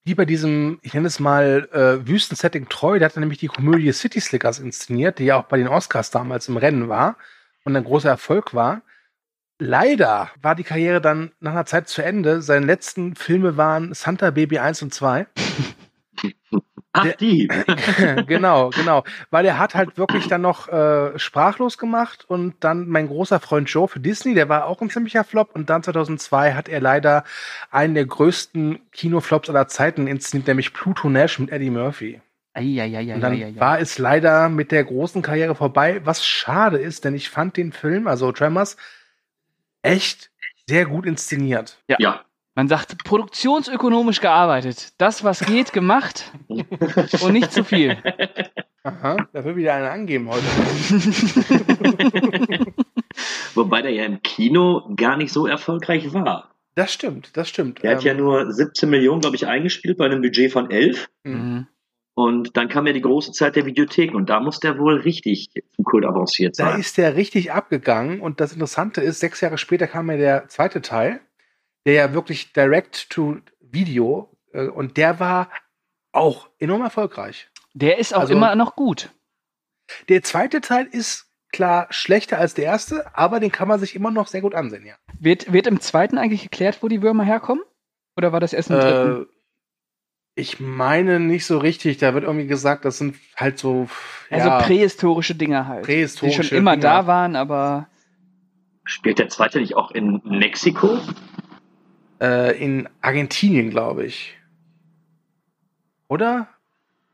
[0.06, 3.90] wie bei diesem, ich nenne es mal, äh, Wüstensetting treu, der hat nämlich die Komödie
[3.92, 7.16] City Slickers inszeniert, die ja auch bei den Oscars damals im Rennen war
[7.64, 8.82] und ein großer Erfolg war.
[9.58, 12.40] Leider war die Karriere dann nach einer Zeit zu Ende.
[12.40, 15.26] Seine letzten Filme waren Santa Baby 1 und 2.
[16.96, 17.48] Ach, die.
[18.26, 19.04] genau, genau.
[19.30, 23.68] Weil er hat halt wirklich dann noch äh, sprachlos gemacht und dann mein großer Freund
[23.68, 27.24] Joe für Disney, der war auch ein ziemlicher Flop und dann 2002 hat er leider
[27.70, 32.20] einen der größten Kinoflops aller Zeiten inszeniert, nämlich Pluto Nash mit Eddie Murphy.
[32.54, 37.14] Eieieiei, und dann war es leider mit der großen Karriere vorbei, was schade ist, denn
[37.14, 38.78] ich fand den Film, also Tremors,
[39.82, 40.30] echt
[40.66, 41.78] sehr gut inszeniert.
[41.86, 41.96] Ja.
[42.00, 42.25] ja.
[42.56, 44.94] Man sagt, produktionsökonomisch gearbeitet.
[44.96, 47.98] Das, was geht, gemacht und nicht zu viel.
[48.82, 50.42] Aha, da will wieder einer angeben heute.
[53.54, 56.54] Wobei der ja im Kino gar nicht so erfolgreich war.
[56.74, 57.82] Das stimmt, das stimmt.
[57.82, 60.70] Der ähm, hat ja ähm, nur 17 Millionen, glaube ich, eingespielt bei einem Budget von
[60.70, 61.10] 11.
[61.24, 61.66] Mhm.
[62.14, 65.50] Und dann kam ja die große Zeit der Videotheken und da muss der wohl richtig
[65.74, 66.68] zum Kult avanciert sein.
[66.68, 70.48] Da ist der richtig abgegangen und das Interessante ist, sechs Jahre später kam ja der
[70.48, 71.20] zweite Teil
[71.86, 75.48] der ja wirklich direct to Video äh, und der war
[76.12, 77.48] auch enorm erfolgreich.
[77.72, 79.10] Der ist auch also, immer noch gut.
[80.08, 84.10] Der zweite Teil ist klar schlechter als der erste, aber den kann man sich immer
[84.10, 84.94] noch sehr gut ansehen, ja.
[85.18, 87.64] Wird, wird im zweiten eigentlich geklärt, wo die Würmer herkommen?
[88.16, 89.22] Oder war das erst im dritten?
[89.22, 89.26] Äh,
[90.34, 91.96] ich meine nicht so richtig.
[91.98, 93.88] Da wird irgendwie gesagt, das sind halt so.
[94.30, 95.84] Also ja, prähistorische Dinger halt.
[95.84, 96.82] Prähistorische die schon immer Dinger.
[96.82, 97.88] da waren, aber.
[98.84, 100.98] Spielt der zweite nicht auch in Mexiko?
[102.20, 104.36] Äh, in Argentinien, glaube ich.
[106.08, 106.48] Oder?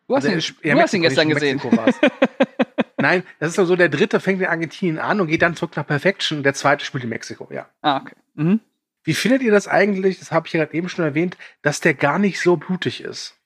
[0.09, 1.61] Du hast, also, ihn, ja, du hast ihn gestern gesehen.
[2.99, 5.87] Nein, das ist so, der dritte fängt in Argentinien an und geht dann zurück nach
[5.87, 7.69] Perfection und der zweite spielt in Mexiko, ja.
[7.81, 8.15] Ah, okay.
[8.35, 8.61] Mhm.
[9.05, 11.95] Wie findet ihr das eigentlich, das habe ich ja gerade eben schon erwähnt, dass der
[11.95, 13.37] gar nicht so blutig ist?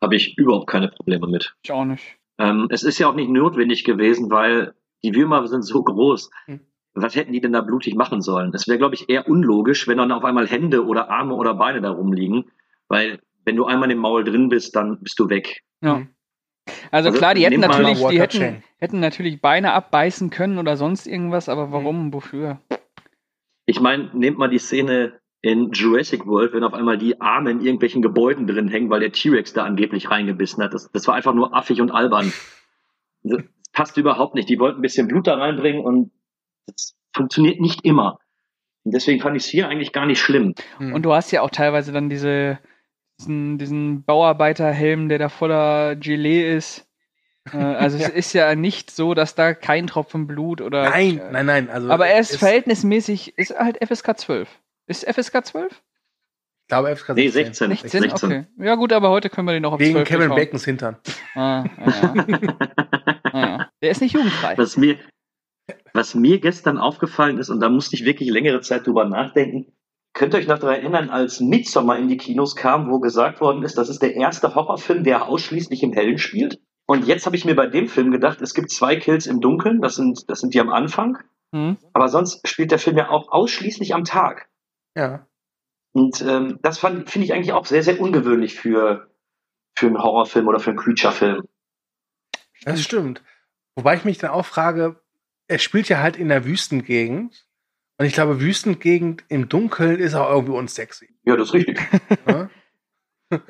[0.00, 1.56] Habe ich überhaupt keine Probleme mit.
[1.62, 2.04] Ich auch nicht.
[2.38, 6.30] Ähm, es ist ja auch nicht notwendig gewesen, weil die Würmer sind so groß.
[6.46, 6.60] Hm
[6.94, 8.52] was hätten die denn da blutig machen sollen?
[8.54, 11.80] Es wäre, glaube ich, eher unlogisch, wenn dann auf einmal Hände oder Arme oder Beine
[11.80, 12.50] da rumliegen,
[12.88, 15.62] weil wenn du einmal im Maul drin bist, dann bist du weg.
[15.82, 16.06] Ja.
[16.90, 21.06] Also, also klar, die hätten natürlich, die hätten, hätten natürlich Beine abbeißen können oder sonst
[21.06, 22.60] irgendwas, aber warum, wofür?
[23.66, 27.60] Ich meine, nehmt mal die Szene in Jurassic World, wenn auf einmal die Arme in
[27.60, 30.72] irgendwelchen Gebäuden drin hängen, weil der T-Rex da angeblich reingebissen hat.
[30.72, 32.32] Das, das war einfach nur affig und albern.
[33.26, 34.50] Das passt überhaupt nicht.
[34.50, 36.10] Die wollten ein bisschen Blut da reinbringen und
[36.66, 38.18] das funktioniert nicht immer.
[38.84, 40.54] Und deswegen fand ich es hier eigentlich gar nicht schlimm.
[40.78, 42.58] Und du hast ja auch teilweise dann diese,
[43.18, 46.86] diesen, diesen Bauarbeiterhelm, der da voller Gelee ist.
[47.52, 48.08] Äh, also ja.
[48.08, 50.90] es ist ja nicht so, dass da kein Tropfen Blut oder.
[50.90, 51.70] Nein, äh, nein, nein.
[51.70, 54.48] Also aber er ist, ist verhältnismäßig, ist halt FSK 12.
[54.86, 55.72] Ist FSK 12?
[55.72, 57.14] Ich glaube FSK 16.
[57.16, 57.70] Nee, 16.
[57.70, 58.00] 16?
[58.02, 58.28] 16.
[58.28, 58.46] Okay.
[58.58, 60.96] Ja gut, aber heute können wir den noch auf Wegen 12 Kevin Bacons Hintern.
[61.34, 62.14] Ah, ja.
[63.32, 63.70] ah, ja.
[63.82, 64.56] Der ist nicht jugendfrei.
[64.56, 64.98] Was mir,
[65.92, 69.72] was mir gestern aufgefallen ist, und da musste ich wirklich längere Zeit drüber nachdenken,
[70.12, 73.62] könnt ihr euch noch daran erinnern, als Midsommar in die Kinos kam, wo gesagt worden
[73.62, 76.60] ist, das ist der erste Horrorfilm, der ausschließlich im Hellen spielt?
[76.86, 79.80] Und jetzt habe ich mir bei dem Film gedacht, es gibt zwei Kills im Dunkeln,
[79.80, 81.18] das sind, das sind die am Anfang.
[81.52, 81.78] Mhm.
[81.92, 84.48] Aber sonst spielt der Film ja auch ausschließlich am Tag.
[84.94, 85.26] Ja.
[85.92, 89.08] Und ähm, das finde ich eigentlich auch sehr, sehr ungewöhnlich für,
[89.76, 91.44] für einen Horrorfilm oder für einen Creature-Film.
[92.64, 93.22] Das stimmt.
[93.76, 95.00] Wobei ich mich dann auch frage,
[95.48, 97.46] er spielt ja halt in der Wüstengegend.
[97.96, 101.08] Und ich glaube, Wüstengegend im Dunkeln ist auch irgendwie unsexy.
[101.24, 101.80] Ja, das ist richtig.
[102.28, 102.48] Ja?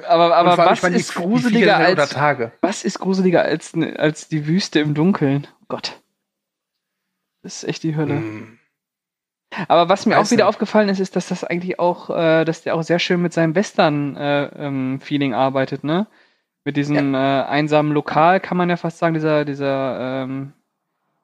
[0.08, 2.52] aber aber was ist gruseliger als Tage.
[2.60, 5.46] was ist gruseliger als als die Wüste im Dunkeln?
[5.62, 6.00] Oh Gott,
[7.42, 8.14] das ist echt die Hölle.
[8.14, 8.58] Mm.
[9.68, 10.48] Aber was mir Weiß auch wieder nicht.
[10.48, 13.54] aufgefallen ist, ist, dass das eigentlich auch, äh, dass der auch sehr schön mit seinem
[13.54, 16.06] Western-Feeling äh, ähm, arbeitet, ne?
[16.64, 17.42] Mit diesem ja.
[17.42, 20.54] äh, einsamen Lokal kann man ja fast sagen, dieser dieser ähm,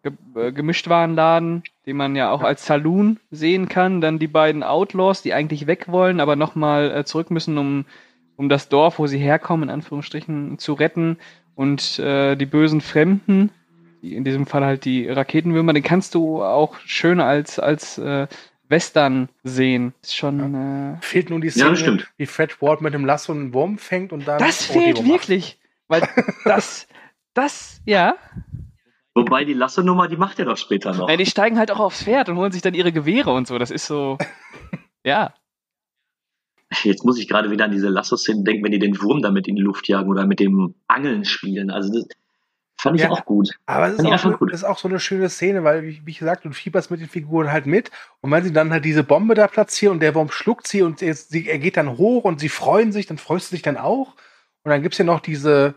[0.02, 4.00] äh, Gemischtwarenladen, den man ja auch als Saloon sehen kann.
[4.00, 7.84] Dann die beiden Outlaws, die eigentlich weg wollen, aber nochmal äh, zurück müssen, um,
[8.36, 11.18] um das Dorf, wo sie herkommen, in Anführungsstrichen, zu retten.
[11.54, 13.50] Und äh, die bösen Fremden,
[14.02, 18.26] die, in diesem Fall halt die Raketenwürmer, den kannst du auch schön als, als äh,
[18.68, 19.92] Western sehen.
[20.00, 20.54] Ist schon.
[20.54, 20.94] Ja.
[20.94, 24.12] Äh, fehlt nun die Szene, ja, wie Fred Ward mit dem Lasso einen Wurm fängt
[24.12, 24.38] und dann.
[24.38, 25.58] Das fehlt wirklich.
[25.88, 26.08] Weil
[26.44, 26.86] das,
[27.34, 28.14] das, ja,
[29.14, 31.08] Wobei die Lasso-Nummer, die macht er doch später noch.
[31.08, 33.58] Ja, die steigen halt auch aufs Pferd und holen sich dann ihre Gewehre und so.
[33.58, 34.18] Das ist so.
[35.04, 35.34] ja.
[36.84, 39.56] Jetzt muss ich gerade wieder an diese Lasso-Szene denken, wenn die den Wurm damit in
[39.56, 41.70] die Luft jagen oder mit dem Angeln spielen.
[41.70, 42.06] Also das
[42.80, 43.10] Fand ich Ja.
[43.10, 43.50] auch gut.
[43.66, 44.52] Aber es ist auch, gut.
[44.52, 47.52] ist auch so eine schöne Szene, weil, wie, wie gesagt, du fieberst mit den Figuren
[47.52, 47.90] halt mit.
[48.22, 51.02] Und wenn sie dann halt diese Bombe da platzieren und der Wurm schluckt sie und
[51.02, 53.76] er, sie, er geht dann hoch und sie freuen sich, dann freust du dich dann
[53.76, 54.14] auch.
[54.62, 55.74] Und dann gibt's ja noch diese,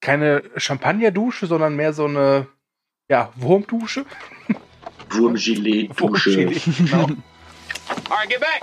[0.00, 2.46] keine Champagnerdusche, sondern mehr so eine,
[3.08, 4.06] ja, Wurmdusche.
[5.10, 6.36] Wurmgilet-Dusche.
[6.48, 7.06] Wurmgilet, genau.
[8.08, 8.60] All right, get back.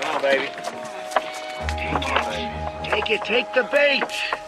[0.00, 0.48] Come on, baby.
[2.84, 4.47] Take it, take the bait.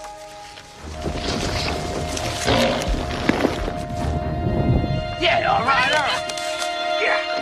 [5.20, 7.40] Yeah, all right, all right.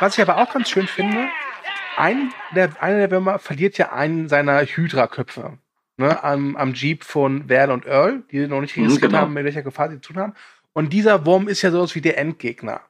[0.00, 1.28] Was ich aber auch ganz schön finde,
[1.96, 5.58] ein der, einer der Würmer verliert ja einen seiner Hydra-Köpfe.
[5.98, 9.22] Ne, am, am Jeep von Verne und Earl, die noch nicht Mhm, registriert genau.
[9.22, 10.34] haben, mit welcher Gefahr sie zu tun haben.
[10.72, 12.80] Und dieser Wurm ist ja sowas wie der Endgegner.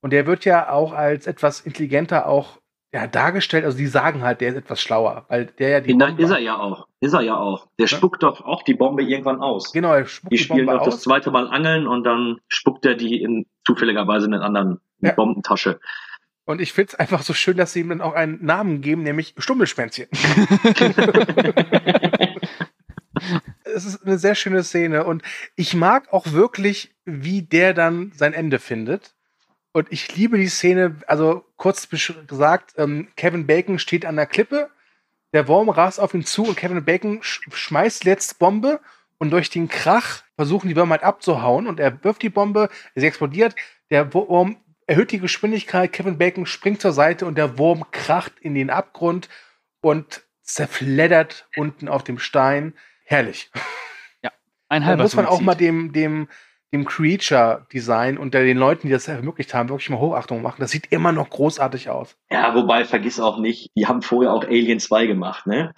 [0.00, 2.58] Und der wird ja auch als etwas intelligenter auch
[2.92, 3.64] ja, dargestellt.
[3.64, 6.38] Also die sagen halt, der ist etwas schlauer, weil der ja die Bombe- ist er
[6.38, 6.86] ja auch.
[7.00, 7.68] Ist er ja auch.
[7.78, 9.72] Der spuckt doch auch die Bombe irgendwann aus.
[9.72, 11.02] Genau, er spuckt Die die, spielen Bombe doch das aus.
[11.02, 15.12] zweite Mal Angeln und dann spuckt er die in zufälligerweise in den anderen Ja.
[15.12, 15.78] Bombentasche.
[16.44, 19.02] Und ich finde es einfach so schön, dass sie ihm dann auch einen Namen geben,
[19.02, 20.08] nämlich Stummelschwänzchen.
[23.64, 25.22] es ist eine sehr schöne Szene und
[25.56, 29.14] ich mag auch wirklich, wie der dann sein Ende findet.
[29.72, 31.88] Und ich liebe die Szene, also kurz
[32.26, 34.70] gesagt, ähm, Kevin Bacon steht an der Klippe,
[35.32, 38.80] der Wurm rast auf ihn zu und Kevin Bacon sch schmeißt letzte Bombe
[39.18, 43.06] und durch den Krach versuchen die Würmer halt abzuhauen und er wirft die Bombe, sie
[43.06, 43.54] explodiert,
[43.90, 48.54] der Wurm erhöht die Geschwindigkeit, Kevin Bacon springt zur Seite und der Wurm kracht in
[48.54, 49.28] den Abgrund
[49.82, 52.74] und zerfleddert unten auf dem Stein.
[53.04, 53.50] Herrlich.
[54.68, 56.28] Ein Da halber muss man auch mal dem, dem,
[56.72, 60.56] dem Creature-Design und der- den Leuten, die das ermöglicht haben, wirklich mal Hochachtung machen.
[60.60, 62.16] Das sieht immer noch großartig aus.
[62.30, 65.72] Ja, wobei, vergiss auch nicht, die haben vorher auch Alien 2 gemacht, ne?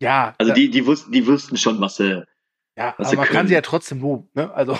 [0.00, 2.24] Ja, Also die, die, wussten, die wussten schon, was sie.
[2.76, 3.48] ja was aber sie man kann können.
[3.48, 4.28] sie ja trotzdem loben.
[4.34, 4.52] Ne?
[4.52, 4.76] Also,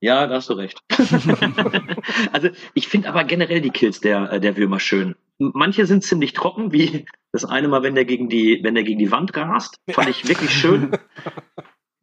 [0.00, 0.78] Ja, da hast du recht.
[2.32, 5.14] also ich finde aber generell die Kills der, der Würmer schön.
[5.38, 8.98] Manche sind ziemlich trocken, wie das eine Mal, wenn der gegen die, wenn der gegen
[8.98, 9.76] die Wand rast.
[9.90, 10.90] Fand ich wirklich schön.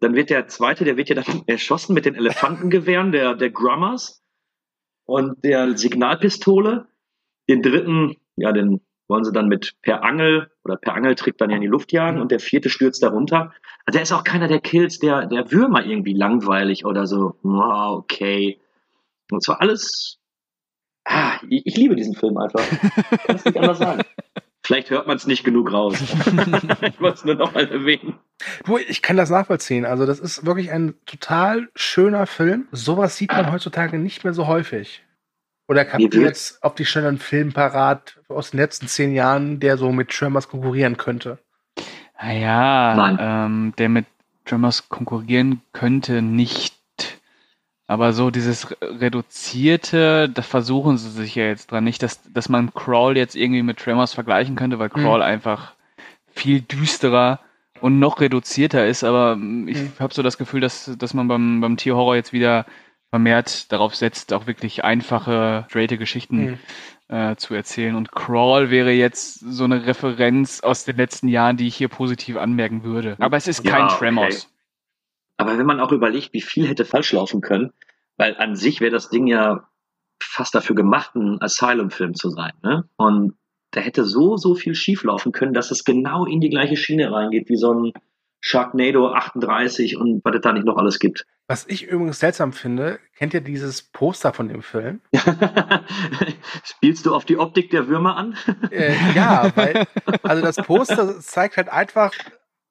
[0.04, 4.22] Dann wird der zweite, der wird ja dann erschossen mit den Elefantengewehren der, der Grummers
[5.06, 6.88] und der Signalpistole.
[7.50, 11.56] Den dritten, ja, den wollen sie dann mit per Angel oder per Angeltrick dann ja
[11.56, 13.54] in die Luft jagen und der vierte stürzt darunter.
[13.86, 17.36] Also der ist auch keiner der Kills, der, der Würmer irgendwie langweilig oder so.
[17.46, 18.60] Ah, okay.
[19.32, 20.20] Und zwar alles.
[21.06, 22.62] Ah, ich, ich liebe diesen Film einfach.
[23.26, 24.02] Kann es nicht anders sagen.
[24.66, 25.96] Vielleicht hört man es nicht genug raus.
[26.02, 28.16] ich wollte es nur noch mal erwähnen.
[28.66, 29.86] du, ich kann das nachvollziehen.
[29.86, 32.68] Also, das ist wirklich ein total schöner Film.
[32.72, 35.04] Sowas sieht man heutzutage nicht mehr so häufig.
[35.68, 39.60] Oder ihr will- jetzt auf die Schnelle einen Film parat aus den letzten zehn Jahren,
[39.60, 41.40] der so mit Tremors konkurrieren könnte?
[42.22, 43.18] Naja, Nein.
[43.20, 44.06] ähm, der mit
[44.46, 46.73] Tremors konkurrieren könnte nicht.
[47.88, 51.84] Aber so dieses Re- Reduzierte, da versuchen sie sich ja jetzt dran.
[51.84, 55.74] Nicht, dass, dass man Crawl jetzt irgendwie mit Tremors vergleichen könnte, weil Crawl einfach
[56.34, 57.40] viel düsterer
[57.82, 59.04] und noch reduzierter ist.
[59.04, 59.92] Aber mm, ich Mhm.
[60.00, 62.66] habe so das Gefühl, dass, dass man beim, beim Tierhorror jetzt wieder
[63.10, 66.58] vermehrt darauf setzt, auch wirklich einfache, straighte Geschichten
[67.10, 67.16] Mhm.
[67.16, 67.96] äh, zu erzählen.
[67.96, 72.38] Und Crawl wäre jetzt so eine Referenz aus den letzten Jahren, die ich hier positiv
[72.38, 73.16] anmerken würde.
[73.20, 74.38] Aber es ist Ja, kein okay.
[75.44, 77.74] Aber wenn man auch überlegt, wie viel hätte falsch laufen können,
[78.16, 79.68] weil an sich wäre das Ding ja
[80.22, 82.54] fast dafür gemacht, ein Asylum-Film zu sein.
[82.64, 82.88] Ne?
[82.96, 83.34] Und
[83.72, 87.12] da hätte so, so viel schief laufen können, dass es genau in die gleiche Schiene
[87.12, 87.92] reingeht, wie so ein
[88.40, 91.26] Sharknado 38 und was es da nicht noch alles gibt.
[91.48, 95.02] Was ich übrigens seltsam finde, kennt ihr dieses Poster von dem Film?
[96.64, 98.38] Spielst du auf die Optik der Würmer an?
[98.72, 99.88] Äh, ja, weil,
[100.24, 102.14] also das Poster zeigt halt einfach,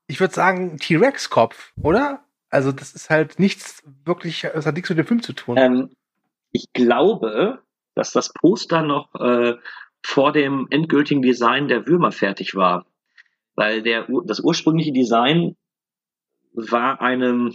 [0.07, 2.25] ich würde sagen, T-Rex-Kopf, oder?
[2.53, 5.57] Also das ist halt nichts wirklich, es hat nichts mit dem Film zu tun.
[5.57, 5.91] Ähm,
[6.53, 7.63] ich glaube,
[7.95, 9.57] dass das Poster noch äh,
[10.05, 12.87] vor dem endgültigen Design der Würmer fertig war.
[13.55, 15.57] Weil der, das ursprüngliche Design
[16.53, 17.55] war einem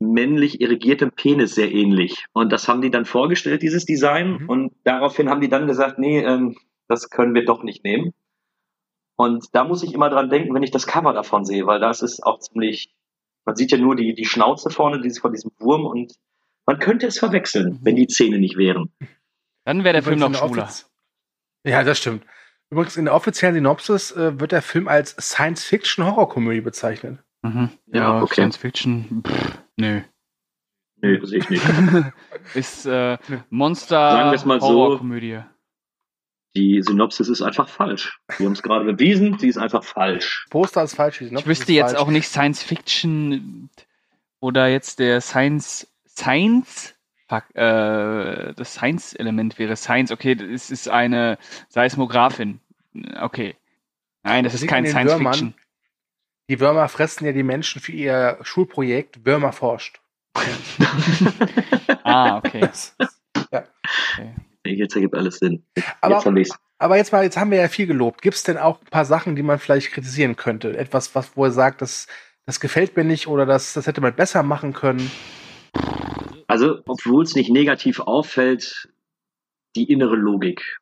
[0.00, 2.24] männlich irrigiertem Penis sehr ähnlich.
[2.32, 4.42] Und das haben die dann vorgestellt, dieses Design.
[4.42, 4.48] Mhm.
[4.48, 6.56] Und daraufhin haben die dann gesagt, nee, ähm,
[6.88, 8.12] das können wir doch nicht nehmen.
[9.16, 12.02] Und da muss ich immer dran denken, wenn ich das Cover davon sehe, weil das
[12.02, 12.92] ist auch ziemlich,
[13.44, 16.14] man sieht ja nur die, die Schnauze vorne dieses, von diesem Wurm und
[16.66, 18.92] man könnte es verwechseln, wenn die Zähne nicht wären.
[19.64, 20.70] Dann wäre der Film noch schwuler.
[21.64, 22.24] Ja, das stimmt.
[22.70, 27.22] Übrigens, in der offiziellen Synopsis äh, wird der Film als Science-Fiction-Horrorkomödie bezeichnet.
[27.42, 27.70] Mhm.
[27.86, 28.34] Ja, okay.
[28.34, 30.00] Science Fiction, pff, nö.
[30.96, 31.64] Nee, sehe ich nicht.
[32.54, 33.18] Ist äh,
[33.50, 34.98] Monster Sagen wir es mal so.
[36.56, 38.18] Die Synopsis ist einfach falsch.
[38.38, 40.46] Wir haben es gerade bewiesen, sie ist einfach falsch.
[40.50, 41.18] Poster ist falsch.
[41.18, 41.98] die Ich wüsste ist jetzt falsch.
[42.00, 43.70] auch nicht Science Fiction
[44.40, 46.94] oder jetzt der Science Science
[47.28, 50.12] fuck, äh, das Science Element wäre Science.
[50.12, 51.38] Okay, das ist eine
[51.68, 52.60] Seismografin.
[53.20, 53.56] Okay.
[54.22, 55.32] Nein, das Das ist kein Science Würmern.
[55.32, 55.54] Fiction.
[56.48, 60.00] Die Würmer fressen ja die Menschen für ihr Schulprojekt Würmer forscht.
[62.04, 62.68] Ah, okay.
[63.50, 63.64] Ja.
[64.12, 64.34] okay.
[64.66, 65.64] Jetzt ergibt alles Sinn.
[66.00, 66.58] Aber- Jetzt ich's.
[66.78, 68.20] Aber jetzt mal, jetzt haben wir ja viel gelobt.
[68.20, 70.76] Gibt es denn auch ein paar Sachen, die man vielleicht kritisieren könnte?
[70.76, 72.08] Etwas, was, wo er sagt, das,
[72.46, 75.08] das gefällt mir nicht oder das, das hätte man besser machen können?
[76.48, 78.88] Also, obwohl es nicht negativ auffällt,
[79.76, 80.78] die innere Logik.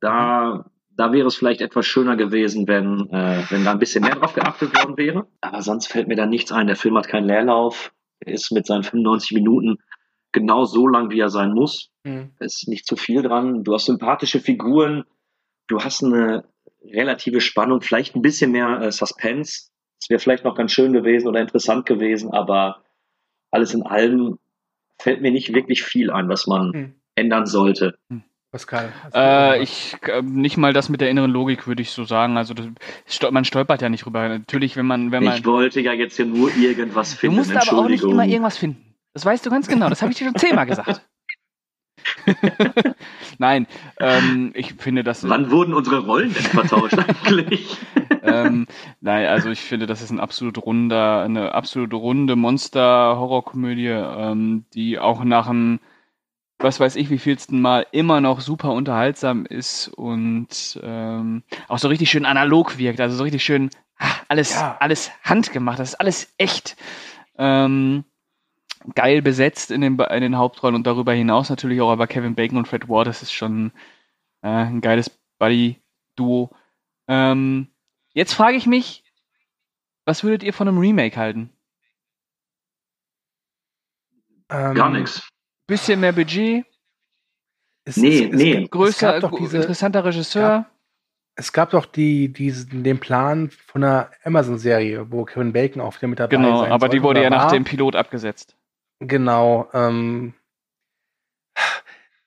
[0.00, 4.16] Da, da wäre es vielleicht etwas schöner gewesen, wenn, äh, wenn da ein bisschen mehr
[4.16, 5.26] drauf geachtet worden wäre.
[5.40, 6.66] Aber sonst fällt mir da nichts ein.
[6.66, 7.92] Der Film hat keinen Leerlauf.
[8.20, 9.78] Er ist mit seinen 95 Minuten
[10.32, 11.90] genau so lang, wie er sein muss.
[12.06, 12.30] Hm.
[12.38, 13.64] Es ist nicht zu viel dran.
[13.64, 15.04] Du hast sympathische Figuren.
[15.68, 16.44] Du hast eine
[16.84, 19.70] relative Spannung, vielleicht ein bisschen mehr äh, Suspense.
[20.00, 22.82] Es wäre vielleicht noch ganz schön gewesen oder interessant gewesen, aber
[23.50, 24.38] alles in allem
[24.98, 26.94] fällt mir nicht wirklich viel ein, was man Hm.
[27.16, 27.98] ändern sollte.
[28.52, 28.92] Pascal.
[29.02, 32.04] hast du Äh, ich äh, nicht mal das mit der inneren Logik würde ich so
[32.04, 32.36] sagen.
[32.36, 32.66] Also das,
[33.32, 34.28] man stolpert ja nicht rüber.
[34.28, 37.36] Natürlich, wenn man wenn man Ich wollte ja jetzt hier nur irgendwas Du finden.
[37.36, 38.94] musst aber auch nicht immer irgendwas finden.
[39.12, 39.88] Das weißt du ganz genau.
[39.88, 41.02] Das habe ich dir schon zehnmal gesagt.
[43.38, 43.66] Nein,
[43.98, 45.28] ähm, ich finde das.
[45.28, 47.76] Wann wurden unsere Rollen denn vertauscht eigentlich?
[48.22, 48.66] Ähm,
[49.00, 54.98] nein, also ich finde, das ist ein absolut runder, eine absolut runde Monster-Horrorkomödie, ähm, die
[54.98, 55.78] auch nach einem,
[56.58, 62.10] was weiß ich, wievielsten Mal immer noch super unterhaltsam ist und ähm, auch so richtig
[62.10, 63.00] schön analog wirkt.
[63.00, 64.76] Also so richtig schön ah, alles, Ja.
[64.80, 65.78] alles handgemacht.
[65.78, 66.76] Das ist alles echt.
[67.38, 68.02] Ähm,
[68.94, 72.58] geil besetzt in den, in den Hauptrollen und darüber hinaus natürlich auch aber Kevin Bacon
[72.58, 73.06] und Fred Ward.
[73.06, 73.72] Das ist schon
[74.42, 76.50] äh, ein geiles Buddy-Duo.
[77.08, 77.68] Ähm,
[78.14, 79.04] jetzt frage ich mich,
[80.04, 81.50] was würdet ihr von einem Remake halten?
[84.48, 85.28] Ähm, Gar nichts.
[85.66, 86.64] Bisschen mehr Budget,
[87.84, 88.56] Es, Nee, es, es, nee.
[88.58, 90.66] gibt- größer, Es gab doch, diese, interessanter Regisseur.
[91.34, 96.06] es gab doch die, diesen, den Plan von einer Amazon-Serie, wo Kevin Bacon auch wieder
[96.08, 98.56] mit dabei genau, sein aber die wurde ja nach dem Pilot abgesetzt.
[99.00, 99.68] Genau.
[99.72, 100.34] Ähm,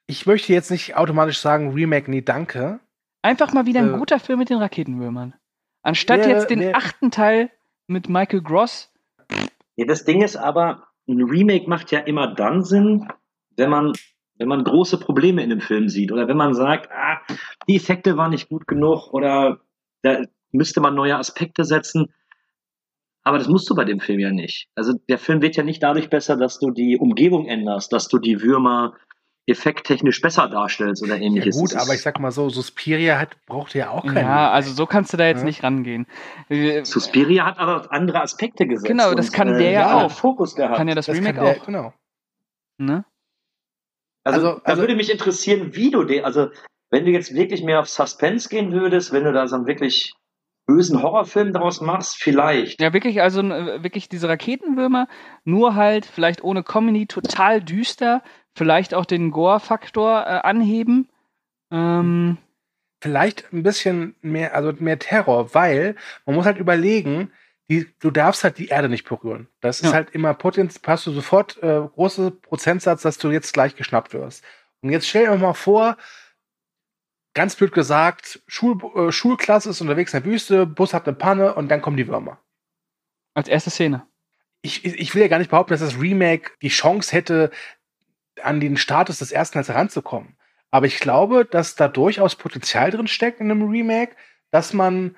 [0.07, 2.79] ich möchte jetzt nicht automatisch sagen, Remake, nee, danke.
[3.21, 5.33] Einfach mal wieder ein Äh, guter Film mit den Raketenwürmern.
[5.81, 7.51] Anstatt wäre- jetzt den wäre- achten Teil
[7.87, 8.91] mit Michael Gross.
[9.75, 13.07] Ja, das Ding ist aber, ein Remake macht ja immer dann Sinn,
[13.55, 13.93] wenn man,
[14.35, 17.21] wenn man große Probleme in dem Film sieht oder wenn man sagt, ah,
[17.67, 19.59] die Effekte waren nicht gut genug oder
[20.01, 22.13] da müsste man neue Aspekte setzen.
[23.23, 24.67] Aber das musst du bei dem Film ja nicht.
[24.75, 28.17] Also der Film wird ja nicht dadurch besser, dass du die Umgebung änderst, dass du
[28.17, 28.95] die Würmer
[29.45, 31.55] effekttechnisch besser darstellst oder Ja, ähnliches.
[31.57, 34.17] gut, Es ist- aber ich sag mal so, Suspiria hat, braucht ja auch keinen.
[34.17, 35.45] Ja, also so kannst du da jetzt Ja.
[35.45, 36.05] nicht rangehen.
[36.49, 38.87] Äh, Suspiria hat aber andere Aspekte gesetzt.
[38.87, 40.11] Genau, das und, kann äh, der ja anderen auch.
[40.11, 40.75] Fokus gehabt.
[40.77, 41.65] Kann ja das, das Remake der, auch.
[41.65, 41.93] Genau.
[42.77, 43.05] Ne?
[44.23, 46.49] Also, Also- da also- würde mich interessieren, wie du den, also
[46.91, 50.13] wenn du jetzt wirklich mehr auf Suspense gehen würdest, wenn du da so einen wirklich
[50.69, 52.79] bösen Horrorfilm daraus machst, vielleicht.
[52.79, 55.07] Ja, wirklich, also äh, wirklich diese Raketenwürmer,
[55.43, 58.21] nur halt vielleicht ohne Comedy, total düster,
[58.53, 61.09] vielleicht auch den Gore-Faktor äh, anheben.
[61.71, 62.37] Ähm,
[63.01, 65.95] Vielleicht ein bisschen mehr, also mehr Terror, weil
[66.25, 67.31] man muss halt überlegen,
[67.69, 69.47] die, du darfst halt die Erde nicht berühren.
[69.61, 69.93] Das ist Ja.
[69.93, 74.43] halt immer potenziell, hast du sofort äh, große Prozentsatz, dass du jetzt gleich geschnappt wirst.
[74.81, 75.95] Und jetzt stell dir mal vor,
[77.39, 81.53] ganz blöd gesagt, Schul, äh, Schulklasse ist unterwegs in der Wüste, Bus hat eine Panne
[81.53, 82.37] und dann kommen die Würmer.
[83.33, 84.05] als erste Szene.
[84.61, 87.49] Ich, ich will ja gar nicht behaupten, dass das Remake die Chance hätte,
[88.43, 90.35] an den Status des ersten Teils heranzukommen.
[90.69, 94.17] Aber ich glaube, dass da durchaus Potenzial drin steckt in einem Remake,
[94.51, 95.15] dass man,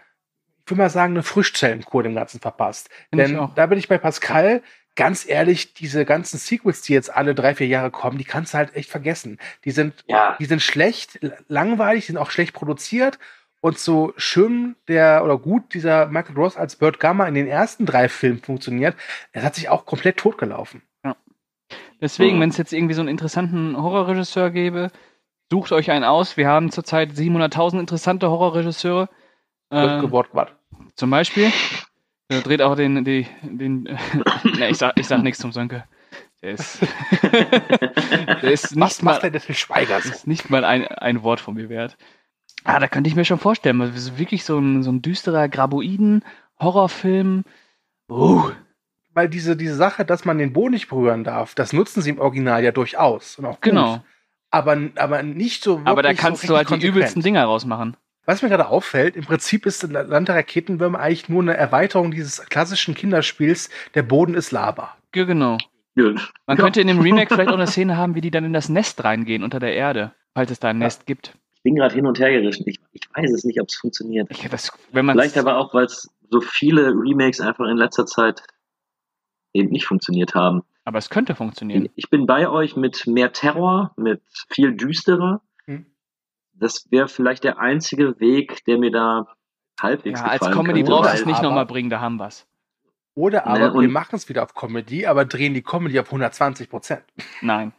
[0.63, 2.91] ich würde mal sagen, eine Frischzellenkur dem Ganzen verpasst.
[3.09, 4.61] Ich Denn da bin ich bei Pascal.
[4.95, 8.57] Ganz ehrlich, diese ganzen Sequels, die jetzt alle drei, vier Jahre kommen, die kannst du
[8.57, 9.37] halt echt vergessen.
[9.63, 13.17] Die sind, Ja, die sind schlecht, langweilig, die sind auch schlecht produziert.
[13.63, 17.85] Und so schön der oder gut dieser Michael Ross als Burt Gamma in den ersten
[17.85, 18.95] drei Filmen funktioniert,
[19.33, 20.81] es hat sich auch komplett totgelaufen.
[22.01, 22.41] Deswegen, Mhm.
[22.41, 24.89] wenn es jetzt irgendwie so einen interessanten Horrorregisseur gäbe,
[25.51, 26.35] sucht euch einen aus.
[26.35, 29.07] Wir haben zurzeit 700.000 interessante Horrorregisseure.
[29.69, 30.01] Äh,
[30.95, 31.51] zum Beispiel.
[32.31, 35.83] Der dreht auch den, den, den ne, ich sag, ich sag nichts zum Sönke.
[36.41, 36.79] Der ist,
[37.21, 40.05] der ist Was nicht mal, macht denn für Schweigers?
[40.05, 41.97] ist nicht mal ein, ein Wort von mir wert.
[42.63, 43.79] Ah, da könnte ich mir schon vorstellen.
[43.79, 47.43] Das ist wirklich so ein, so ein düsterer Graboiden-Horrorfilm.
[48.09, 48.51] Uh.
[49.13, 52.19] Weil diese, diese Sache, dass man den Boden nicht berühren darf, das nutzen sie im
[52.19, 53.37] Original ja durchaus.
[53.37, 53.63] Und auch gut.
[53.63, 54.03] Genau.
[54.51, 57.25] Aber, aber nicht so Aber da kannst so du halt die richtig übelsten konsequent.
[57.25, 57.97] Dinger rausmachen.
[58.31, 62.45] Was mir gerade auffällt, im Prinzip ist Land der Raketenwürmer eigentlich nur eine Erweiterung dieses
[62.45, 64.95] klassischen Kinderspiels, der Boden ist Lava.
[65.13, 65.57] Ja, genau.
[65.95, 66.13] Ja.
[66.45, 68.69] Man könnte in dem Remake vielleicht auch eine Szene haben, wie die dann in das
[68.69, 71.37] Nest reingehen unter der Erde, falls es da ein Nest gibt.
[71.55, 72.63] Ich bin gerade hin und her gerissen.
[72.67, 74.29] Ich, ich weiß es nicht, ob es funktioniert.
[74.31, 78.05] Ich, das, wenn man Vielleicht aber auch, weil es so viele Remakes einfach in letzter
[78.05, 78.43] Zeit
[79.51, 80.61] eben nicht funktioniert haben.
[80.85, 81.89] aber es könnte funktionieren.
[81.95, 85.41] Ich bin bei euch mit mehr Terror, mit viel düsterer.
[86.61, 89.25] Das wäre vielleicht der einzige Weg, der mir da
[89.81, 92.45] halbwegs Ja, als gefallen Comedy könnte, brauchst du es nicht nochmal bringen, da haben wir's.
[93.15, 96.11] Oder aber Ne, und- wir machen es wieder auf Comedy, aber drehen die Comedy auf
[96.11, 97.03] 120 Prozent.
[97.41, 97.73] Nein.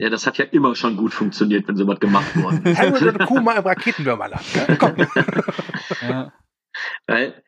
[0.00, 2.78] Ja, das hat ja immer schon gut funktioniert, wenn sowas gemacht worden ist.
[2.78, 4.68] Harold und Kuma im Raketenwürmerland.
[4.68, 4.76] Ne?
[4.78, 4.96] Komm.
[6.02, 6.32] Ja.
[7.06, 7.42] Weil,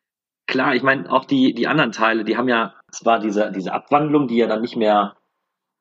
[0.46, 4.26] klar, ich meine, auch die, die anderen Teile, die haben ja zwar diese, diese Abwandlung,
[4.28, 5.16] die ja dann nicht mehr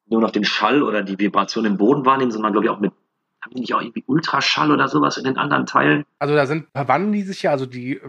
[0.06, 2.94] nur noch den Schall oder die Vibration im Boden wahrnehmen, sondern glaube ich auch mit,
[3.42, 6.06] haben die nicht auch irgendwie Ultraschall oder sowas in den anderen Teilen?
[6.20, 8.02] Also da sind verwandeln die sich ja, also die äh,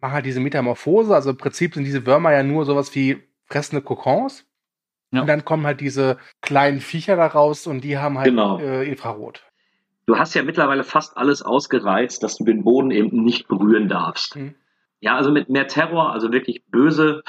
[0.00, 1.14] machen halt diese Metamorphose.
[1.14, 4.44] Also im Prinzip sind diese Würmer ja nur sowas wie fressende Kokons.
[5.12, 5.20] Ja.
[5.22, 8.58] Und dann kommen halt diese kleinen Viecher da raus und die haben halt Genau.
[8.58, 9.42] äh, Infrarot.
[10.06, 14.36] Du hast ja mittlerweile fast alles ausgereizt, dass du den Boden eben nicht berühren darfst.
[14.36, 14.54] Mhm.
[15.00, 17.22] Ja, also mit mehr Terror, also wirklich böse,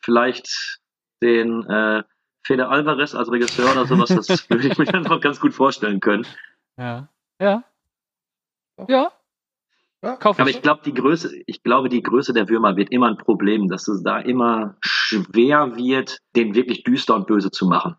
[0.00, 0.80] vielleicht
[1.22, 2.02] den äh,
[2.44, 6.00] Fede Alvarez als Regisseur oder sowas, das würde ich mir dann noch ganz gut vorstellen
[6.00, 6.26] können.
[6.78, 7.08] Ja.
[7.40, 7.64] Ja.
[8.88, 9.12] Ja.
[10.02, 10.16] Ja.
[10.16, 10.56] Kauf Aber ich.
[10.56, 13.86] ich glaube, die Größe, ich glaube, die Größe der Würmer wird immer ein Problem, dass
[13.86, 17.96] es da immer schwer wird, den wirklich düster und böse zu machen.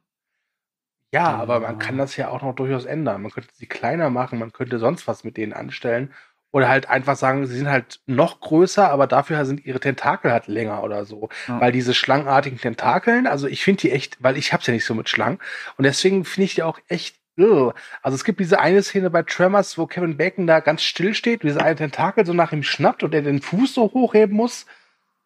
[1.13, 3.21] Ja, aber man kann das ja auch noch durchaus ändern.
[3.21, 6.11] Man könnte sie kleiner machen, man könnte sonst was mit denen anstellen.
[6.51, 10.47] Oder halt einfach sagen, sie sind halt noch größer, aber dafür sind ihre Tentakel halt
[10.47, 11.29] länger oder so.
[11.47, 11.61] Ja.
[11.61, 14.93] Weil diese schlangenartigen Tentakeln, also ich finde die echt, weil ich hab's ja nicht so
[14.95, 15.39] mit Schlangen.
[15.77, 17.73] Und deswegen finde ich die auch echt irre.
[18.01, 21.43] Also es gibt diese eine Szene bei Tremors, wo Kevin Bacon da ganz still steht,
[21.43, 24.65] wie dieser eine Tentakel so nach ihm schnappt und er den Fuß so hochheben muss.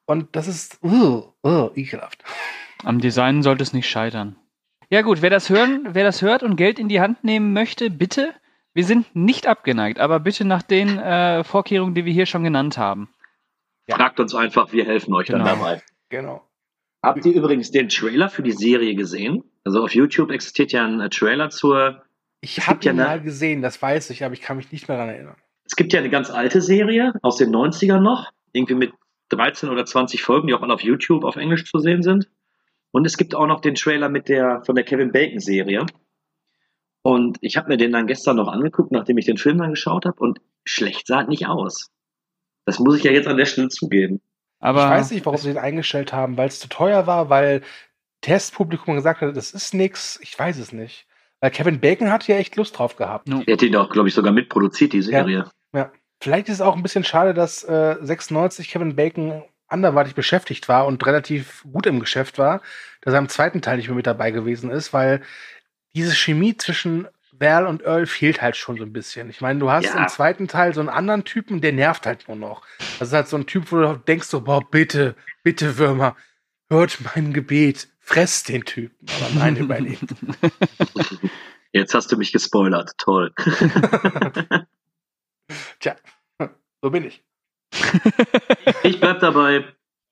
[0.05, 2.23] Und das ist irre, irre, ekelhaft.
[2.83, 4.37] Am Design sollte es nicht scheitern.
[4.89, 7.89] Ja gut, wer das hören, wer das hört und Geld in die Hand nehmen möchte,
[7.89, 8.33] bitte.
[8.73, 12.77] Wir sind nicht abgeneigt, aber bitte nach den äh, Vorkehrungen, die wir hier schon genannt
[12.77, 13.09] haben.
[13.87, 13.95] Ja.
[13.95, 15.43] Fragt uns einfach, wir helfen euch Genau.
[15.43, 15.81] dann dabei.
[16.09, 16.46] Genau.
[17.07, 19.43] Habt ihr übrigens den Trailer für die Serie gesehen?
[19.63, 22.03] Also auf YouTube existiert ja ein äh, Trailer zur.
[22.41, 24.97] Ich habe ja ihn mal gesehen, das weiß ich, aber ich kann mich nicht mehr
[24.97, 25.35] daran erinnern.
[25.63, 28.91] Es gibt ja eine ganz alte Serie aus den 90ern noch, irgendwie mit
[29.29, 32.29] 13 oder 20 Folgen, die auch alle auf YouTube auf Englisch zu sehen sind.
[32.91, 35.85] Und es gibt auch noch den Trailer mit der von der Kevin Bacon Serie.
[37.03, 40.05] Und ich habe mir den dann gestern noch angeguckt, nachdem ich den Film dann geschaut
[40.05, 40.19] habe.
[40.19, 41.89] Und schlecht sah es nicht aus.
[42.65, 44.19] Das muss ich ja jetzt an der Stelle zugeben.
[44.59, 47.61] Aber ich weiß nicht, warum sie den eingestellt haben, weil es zu teuer war, weil
[48.21, 50.19] Testpublikum gesagt hat, das ist nix.
[50.21, 51.05] Ich weiß es nicht.
[51.39, 53.29] Weil Kevin Bacon hat ja echt Lust drauf gehabt.
[53.29, 55.45] Er hätte ihn doch, glaube ich, sogar mitproduziert, die Serie.
[55.73, 55.91] Ja.
[56.19, 60.87] Vielleicht ist es auch ein bisschen schade, dass äh, 96 Kevin Bacon anderweitig beschäftigt war
[60.87, 62.61] und relativ gut im Geschäft war,
[63.01, 65.21] dass er im zweiten Teil nicht mehr mit dabei gewesen ist, weil
[65.93, 67.07] diese Chemie zwischen
[67.39, 69.29] Val und Earl fehlt halt schon so ein bisschen.
[69.29, 69.97] Ich meine, du hast Ja.
[70.01, 72.63] im zweiten Teil so einen anderen Typen, der nervt halt nur noch.
[72.99, 76.15] Das ist halt so ein Typ, wo du denkst so, boah, bitte, bitte Würmer,
[76.69, 79.05] hört mein Gebet, fresst den Typen.
[79.21, 80.05] Aber nein, überlebt.
[81.73, 82.91] Jetzt hast du mich gespoilert.
[82.97, 83.33] Toll.
[85.79, 85.95] Tja,
[86.81, 87.23] so bin ich.
[88.83, 89.65] Ich bleib dabei.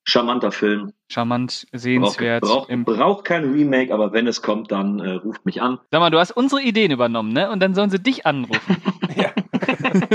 [0.07, 0.93] Charmanter Film.
[1.11, 2.43] charmant, Braucht sehenswert.
[2.43, 5.79] brauch, Im, brauch kein Remake, aber wenn es kommt, dann äh, ruft mich an.
[5.91, 7.49] sag mal, du hast unsere Ideen übernommen, ne?
[7.49, 8.77] Und dann sollen sie dich anrufen.
[9.15, 9.31] Ja.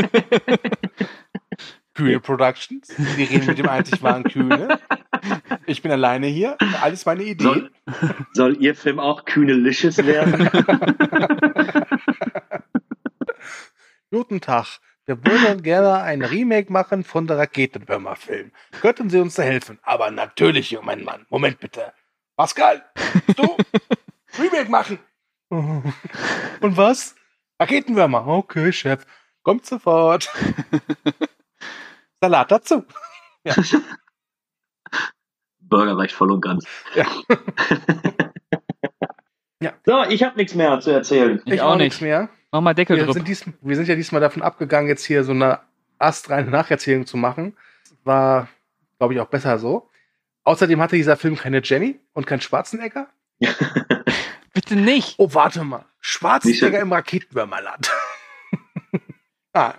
[1.95, 2.89] Kühne Productions.
[3.17, 4.79] Wir reden mit dem einzig wahren Kühne.
[5.67, 6.57] Ich bin alleine hier.
[6.83, 7.45] Alles meine Idee.
[7.45, 7.71] Soll,
[8.35, 10.51] soll Ihr Film auch kühnelicious werden?
[14.11, 14.79] Guten Tag.
[15.11, 18.53] Wir würden gerne ein Remake machen von der Raketenwürmer-Film.
[18.81, 19.79] Könnten Sie uns da helfen?
[19.83, 21.27] Aber natürlich, mein Mann.
[21.31, 21.93] Moment bitte.
[22.37, 22.85] Pascal,
[23.37, 23.57] du?
[24.39, 24.99] Remake machen.
[25.51, 27.17] Und was?
[27.59, 28.27] Raketenwürmer.
[28.27, 29.05] Okay, Chef.
[29.43, 30.31] Kommt sofort.
[32.21, 32.85] Salat dazu.
[35.61, 36.67] Burger reicht voll und ganz.
[36.95, 37.07] Ja.
[39.63, 39.75] Ja.
[39.85, 41.43] So, ich habe nichts mehr zu erzählen.
[41.45, 42.09] Ich auch nichts nicht.
[42.09, 42.31] mehr.
[42.53, 43.15] Mach mal Deckel Wir drüber.
[43.15, 45.61] sind, diesm, wir sind ja diesmal davon abgegangen, jetzt hier so eine
[45.99, 47.57] astreine Nacherzählung zu machen.
[48.05, 48.49] War,
[48.99, 49.89] glaube ich, auch besser so.
[50.45, 53.09] Außerdem hatte dieser Film keine Jenny und kein Schwarzenegger.
[54.53, 55.15] Bitte nicht.
[55.19, 55.85] Oh, warte mal.
[56.01, 57.91] Schwarzenegger im Raketenwürmerland.
[59.53, 59.75] ah,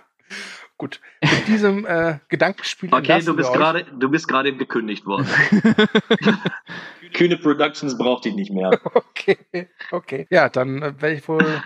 [0.82, 2.92] Gut, mit diesem äh, Gedankenspiel.
[2.92, 5.28] Okay, du bist gerade, du bist gerade eben gekündigt worden.
[7.14, 8.80] Kühne Productions braucht dich nicht mehr.
[8.92, 10.26] Okay, okay.
[10.28, 11.62] Ja, dann äh, werde ich wohl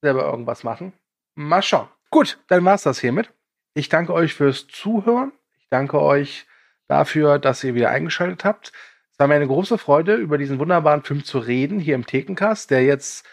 [0.00, 0.92] selber irgendwas machen.
[1.34, 1.88] Mal schauen.
[2.10, 3.32] Gut, dann war's das hiermit.
[3.74, 5.32] Ich danke euch fürs Zuhören.
[5.60, 6.46] Ich danke euch
[6.88, 8.72] dafür, dass ihr wieder eingeschaltet habt.
[9.12, 12.70] Es war mir eine große Freude, über diesen wunderbaren Film zu reden, hier im Thekencast,
[12.70, 13.26] der jetzt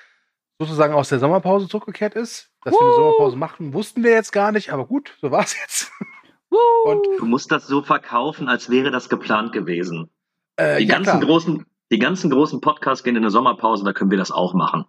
[0.60, 2.52] sozusagen aus der Sommerpause zurückgekehrt ist.
[2.64, 5.92] Dass wir eine Sommerpause machten, wussten wir jetzt gar nicht, aber gut, so war's jetzt.
[6.86, 10.10] Und Du musst das so verkaufen, als wäre das geplant gewesen.
[10.58, 14.10] äh, Die ja, ganzen großen, die ganzen großen Podcasts gehen in eine Sommerpause, da können
[14.12, 14.86] wir das auch machen.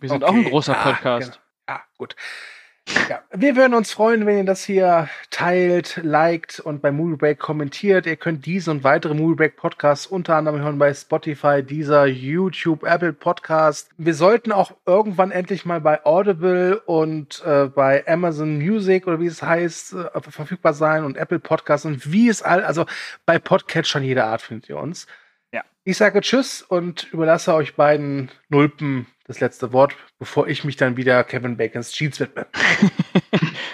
[0.00, 0.32] Wir sind Okay.
[0.32, 1.32] auch ein großer Ah, Podcast.
[1.66, 1.78] genau.
[1.78, 2.16] Ja, gut.
[3.08, 7.38] Ja, wir würden uns freuen, wenn ihr das hier teilt, liked und bei Movie Break
[7.38, 8.06] kommentiert.
[8.06, 12.82] Ihr könnt diese und weitere Movie Break Podcasts unter anderem hören bei Spotify, dieser YouTube,
[12.82, 13.90] Apple Podcast.
[13.96, 19.26] Wir sollten auch irgendwann endlich mal bei Audible und äh, bei Amazon Music oder wie
[19.26, 22.86] es heißt äh, verfügbar sein und Apple Podcasts und wie es all, also
[23.24, 25.06] bei Podcatchern jeder Art findet ihr uns.
[25.52, 25.62] Ja.
[25.84, 30.96] Ich sage Tschüss und überlasse euch beiden Nulpen das letzte Wort, bevor ich mich dann
[30.96, 32.46] wieder Kevin Bacons Cheats widme.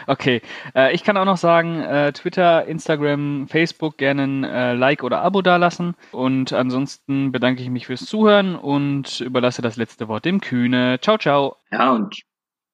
[0.09, 0.40] Okay,
[0.76, 5.20] äh, ich kann auch noch sagen, äh, Twitter, Instagram, Facebook gerne ein äh, Like oder
[5.22, 5.96] Abo dalassen.
[6.12, 11.00] Und ansonsten bedanke ich mich fürs Zuhören und überlasse das letzte Wort dem Kühne.
[11.00, 11.57] Ciao, ciao.
[11.72, 12.22] Ja, und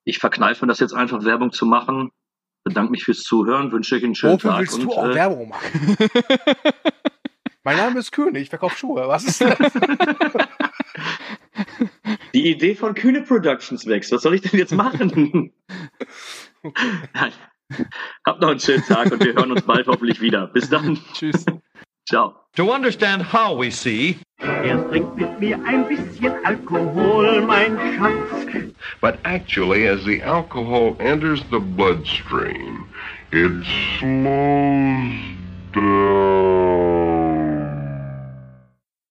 [0.04, 2.10] ich verkneife mir das jetzt einfach Werbung zu machen.
[2.64, 4.60] Bedanke mich fürs Zuhören, wünsche euch einen schönen Wofür Tag.
[4.60, 5.96] willst und, du auch äh, Werbung machen?
[7.64, 9.08] mein Name ist König, ich verkaufe Schuhe.
[9.08, 9.56] Was ist das?
[12.34, 14.12] Die Idee von Kühne Productions wächst.
[14.12, 15.52] Was soll ich denn jetzt machen?
[17.14, 17.32] Nein.
[18.26, 20.46] Habt noch einen schönen Tag und wir hören uns bald hoffentlich wieder.
[20.46, 20.98] Bis dann.
[21.14, 21.44] Tschüss.
[22.08, 22.34] Ciao.
[22.56, 28.72] To understand how we see, Er trinkt mit mir ein bisschen Alkohol, mein Schatz.
[29.00, 32.88] But actually, as the alcohol enters the bloodstream,
[33.30, 33.64] it
[33.98, 35.12] slows
[35.72, 37.11] down.